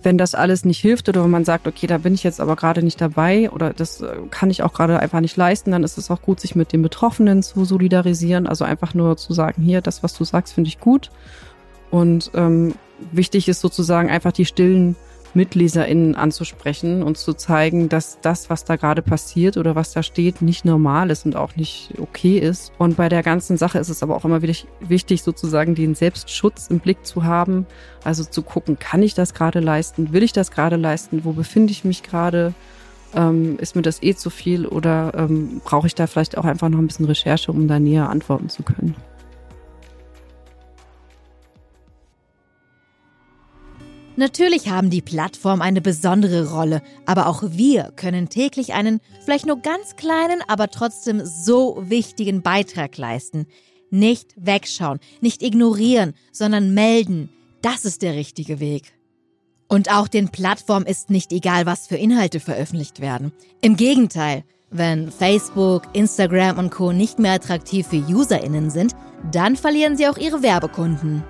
wenn 0.02 0.18
das 0.18 0.34
alles 0.34 0.64
nicht 0.64 0.80
hilft 0.80 1.08
oder 1.08 1.24
wenn 1.24 1.30
man 1.30 1.44
sagt, 1.44 1.66
okay, 1.66 1.86
da 1.86 1.98
bin 1.98 2.14
ich 2.14 2.22
jetzt 2.22 2.40
aber 2.40 2.56
gerade 2.56 2.82
nicht 2.82 3.00
dabei 3.00 3.50
oder 3.50 3.72
das 3.72 4.00
äh, 4.00 4.16
kann 4.30 4.50
ich 4.50 4.62
auch 4.62 4.72
gerade 4.72 5.00
einfach 5.00 5.20
nicht 5.20 5.36
leisten, 5.36 5.70
dann 5.70 5.82
ist 5.82 5.98
es 5.98 6.10
auch 6.10 6.22
gut, 6.22 6.40
sich 6.40 6.54
mit 6.54 6.72
den 6.72 6.82
Betroffenen 6.82 7.42
zu 7.42 7.64
solidarisieren. 7.64 8.46
Also 8.46 8.64
einfach 8.64 8.94
nur 8.94 9.16
zu 9.16 9.32
sagen, 9.32 9.62
hier, 9.62 9.80
das, 9.80 10.02
was 10.02 10.14
du 10.14 10.24
sagst, 10.24 10.54
finde 10.54 10.68
ich 10.68 10.78
gut. 10.78 11.10
Und 11.90 12.30
ähm, 12.34 12.74
wichtig 13.12 13.48
ist 13.48 13.60
sozusagen 13.60 14.10
einfach 14.10 14.32
die 14.32 14.44
stillen 14.44 14.94
MitleserInnen 15.38 16.16
anzusprechen 16.16 17.04
und 17.04 17.16
zu 17.16 17.32
zeigen, 17.32 17.88
dass 17.88 18.18
das, 18.20 18.50
was 18.50 18.64
da 18.64 18.74
gerade 18.74 19.02
passiert 19.02 19.56
oder 19.56 19.76
was 19.76 19.92
da 19.92 20.02
steht, 20.02 20.42
nicht 20.42 20.64
normal 20.64 21.10
ist 21.10 21.24
und 21.24 21.36
auch 21.36 21.54
nicht 21.54 21.94
okay 21.98 22.38
ist. 22.38 22.72
Und 22.76 22.96
bei 22.96 23.08
der 23.08 23.22
ganzen 23.22 23.56
Sache 23.56 23.78
ist 23.78 23.88
es 23.88 24.02
aber 24.02 24.16
auch 24.16 24.24
immer 24.24 24.42
wieder 24.42 24.54
wichtig, 24.80 25.22
sozusagen 25.22 25.76
den 25.76 25.94
Selbstschutz 25.94 26.66
im 26.68 26.80
Blick 26.80 27.06
zu 27.06 27.22
haben. 27.22 27.66
Also 28.02 28.24
zu 28.24 28.42
gucken, 28.42 28.78
kann 28.80 29.02
ich 29.02 29.14
das 29.14 29.32
gerade 29.32 29.60
leisten? 29.60 30.12
Will 30.12 30.24
ich 30.24 30.32
das 30.32 30.50
gerade 30.50 30.76
leisten? 30.76 31.24
Wo 31.24 31.32
befinde 31.32 31.70
ich 31.70 31.84
mich 31.84 32.02
gerade? 32.02 32.52
Ähm, 33.14 33.58
ist 33.58 33.76
mir 33.76 33.82
das 33.82 34.02
eh 34.02 34.14
zu 34.14 34.28
viel 34.28 34.66
oder 34.66 35.12
ähm, 35.16 35.62
brauche 35.64 35.86
ich 35.86 35.94
da 35.94 36.06
vielleicht 36.06 36.36
auch 36.36 36.44
einfach 36.44 36.68
noch 36.68 36.78
ein 36.78 36.86
bisschen 36.88 37.06
Recherche, 37.06 37.50
um 37.52 37.66
da 37.68 37.78
näher 37.78 38.10
antworten 38.10 38.50
zu 38.50 38.62
können? 38.64 38.96
Natürlich 44.18 44.68
haben 44.68 44.90
die 44.90 45.00
Plattformen 45.00 45.62
eine 45.62 45.80
besondere 45.80 46.50
Rolle, 46.50 46.82
aber 47.06 47.28
auch 47.28 47.44
wir 47.50 47.92
können 47.94 48.28
täglich 48.28 48.72
einen, 48.72 49.00
vielleicht 49.24 49.46
nur 49.46 49.60
ganz 49.60 49.94
kleinen, 49.94 50.42
aber 50.48 50.70
trotzdem 50.70 51.24
so 51.24 51.84
wichtigen 51.88 52.42
Beitrag 52.42 52.98
leisten. 52.98 53.46
Nicht 53.90 54.34
wegschauen, 54.34 54.98
nicht 55.20 55.40
ignorieren, 55.40 56.14
sondern 56.32 56.74
melden. 56.74 57.28
Das 57.62 57.84
ist 57.84 58.02
der 58.02 58.14
richtige 58.14 58.58
Weg. 58.58 58.92
Und 59.68 59.88
auch 59.92 60.08
den 60.08 60.30
Plattformen 60.30 60.86
ist 60.86 61.10
nicht 61.10 61.30
egal, 61.30 61.64
was 61.64 61.86
für 61.86 61.96
Inhalte 61.96 62.40
veröffentlicht 62.40 62.98
werden. 62.98 63.30
Im 63.60 63.76
Gegenteil, 63.76 64.42
wenn 64.68 65.12
Facebook, 65.12 65.84
Instagram 65.92 66.58
und 66.58 66.70
Co 66.70 66.90
nicht 66.90 67.20
mehr 67.20 67.34
attraktiv 67.34 67.86
für 67.86 67.98
Userinnen 67.98 68.70
sind, 68.70 68.96
dann 69.30 69.54
verlieren 69.54 69.96
sie 69.96 70.08
auch 70.08 70.18
ihre 70.18 70.42
Werbekunden. 70.42 71.22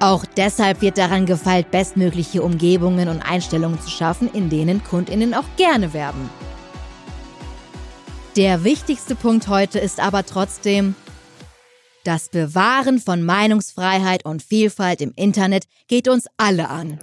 Auch 0.00 0.24
deshalb 0.26 0.80
wird 0.80 0.98
daran 0.98 1.26
gefeilt, 1.26 1.70
bestmögliche 1.70 2.42
Umgebungen 2.42 3.08
und 3.08 3.22
Einstellungen 3.22 3.80
zu 3.80 3.90
schaffen, 3.90 4.30
in 4.32 4.50
denen 4.50 4.82
Kundinnen 4.82 5.34
auch 5.34 5.44
gerne 5.56 5.92
werben. 5.92 6.28
Der 8.36 8.64
wichtigste 8.64 9.14
Punkt 9.14 9.46
heute 9.48 9.78
ist 9.78 10.00
aber 10.00 10.26
trotzdem, 10.26 10.96
das 12.02 12.28
Bewahren 12.28 12.98
von 12.98 13.22
Meinungsfreiheit 13.22 14.26
und 14.26 14.42
Vielfalt 14.42 15.00
im 15.00 15.12
Internet 15.16 15.64
geht 15.88 16.08
uns 16.08 16.26
alle 16.36 16.68
an. 16.68 16.98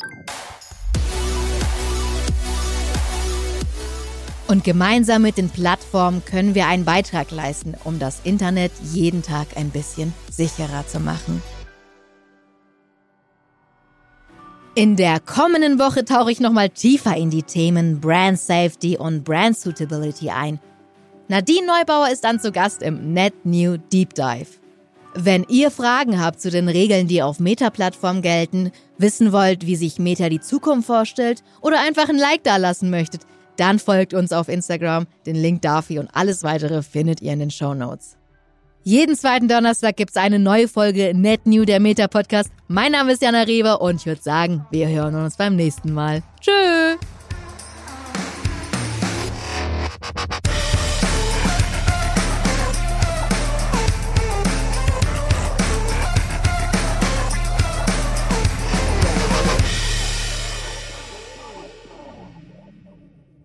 Und 4.47 4.65
gemeinsam 4.65 5.21
mit 5.21 5.37
den 5.37 5.49
Plattformen 5.49 6.23
können 6.25 6.53
wir 6.53 6.67
einen 6.67 6.83
Beitrag 6.83 7.31
leisten, 7.31 7.73
um 7.85 7.99
das 7.99 8.19
Internet 8.25 8.73
jeden 8.91 9.23
Tag 9.23 9.47
ein 9.55 9.69
bisschen 9.69 10.13
sicherer 10.29 10.85
zu 10.85 10.99
machen. 10.99 11.41
In 14.73 14.95
der 14.95 15.19
kommenden 15.19 15.79
Woche 15.79 16.05
tauche 16.05 16.31
ich 16.31 16.39
nochmal 16.39 16.69
tiefer 16.69 17.17
in 17.17 17.29
die 17.29 17.43
Themen 17.43 17.99
Brand 17.99 18.39
Safety 18.39 18.97
und 18.97 19.25
Brand 19.25 19.57
Suitability 19.57 20.29
ein. 20.29 20.61
Nadine 21.27 21.67
Neubauer 21.67 22.09
ist 22.09 22.23
dann 22.23 22.39
zu 22.39 22.53
Gast 22.53 22.81
im 22.81 23.11
Net 23.11 23.33
New 23.43 23.75
Deep 23.91 24.13
Dive. 24.13 24.47
Wenn 25.13 25.45
ihr 25.49 25.71
Fragen 25.71 26.21
habt 26.21 26.39
zu 26.39 26.49
den 26.49 26.69
Regeln, 26.69 27.09
die 27.09 27.21
auf 27.21 27.41
Meta-Plattformen 27.41 28.21
gelten, 28.21 28.71
wissen 28.97 29.33
wollt, 29.33 29.65
wie 29.65 29.75
sich 29.75 29.99
Meta 29.99 30.29
die 30.29 30.39
Zukunft 30.39 30.87
vorstellt 30.87 31.43
oder 31.59 31.81
einfach 31.81 32.07
ein 32.07 32.17
Like 32.17 32.45
dalassen 32.45 32.89
möchtet, 32.89 33.23
dann 33.57 33.77
folgt 33.77 34.13
uns 34.13 34.31
auf 34.31 34.47
Instagram. 34.47 35.05
Den 35.25 35.35
Link 35.35 35.63
dafür 35.63 35.99
und 35.99 36.09
alles 36.13 36.43
weitere 36.43 36.81
findet 36.81 37.19
ihr 37.19 37.33
in 37.33 37.39
den 37.39 37.51
Show 37.51 37.73
Notes. 37.73 38.15
Jeden 38.83 39.15
zweiten 39.15 39.47
Donnerstag 39.47 39.95
gibt's 39.95 40.17
eine 40.17 40.39
neue 40.39 40.67
Folge 40.67 41.13
Net 41.13 41.45
New, 41.45 41.65
der 41.65 41.79
Meta 41.79 42.07
Podcast. 42.07 42.49
Mein 42.67 42.93
Name 42.93 43.13
ist 43.13 43.21
Jana 43.21 43.43
Reber 43.43 43.79
und 43.79 43.97
ich 43.97 44.05
würde 44.07 44.21
sagen, 44.21 44.65
wir 44.71 44.87
hören 44.87 45.13
uns 45.15 45.37
beim 45.37 45.55
nächsten 45.55 45.93
Mal. 45.93 46.23
Tschüss! 46.39 46.97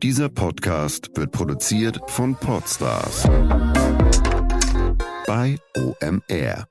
Dieser 0.02 0.28
Podcast 0.30 1.10
wird 1.14 1.32
produziert 1.32 1.98
von 2.06 2.36
Podstars 2.36 3.28
bei 5.26 5.58
OMR. 5.76 6.68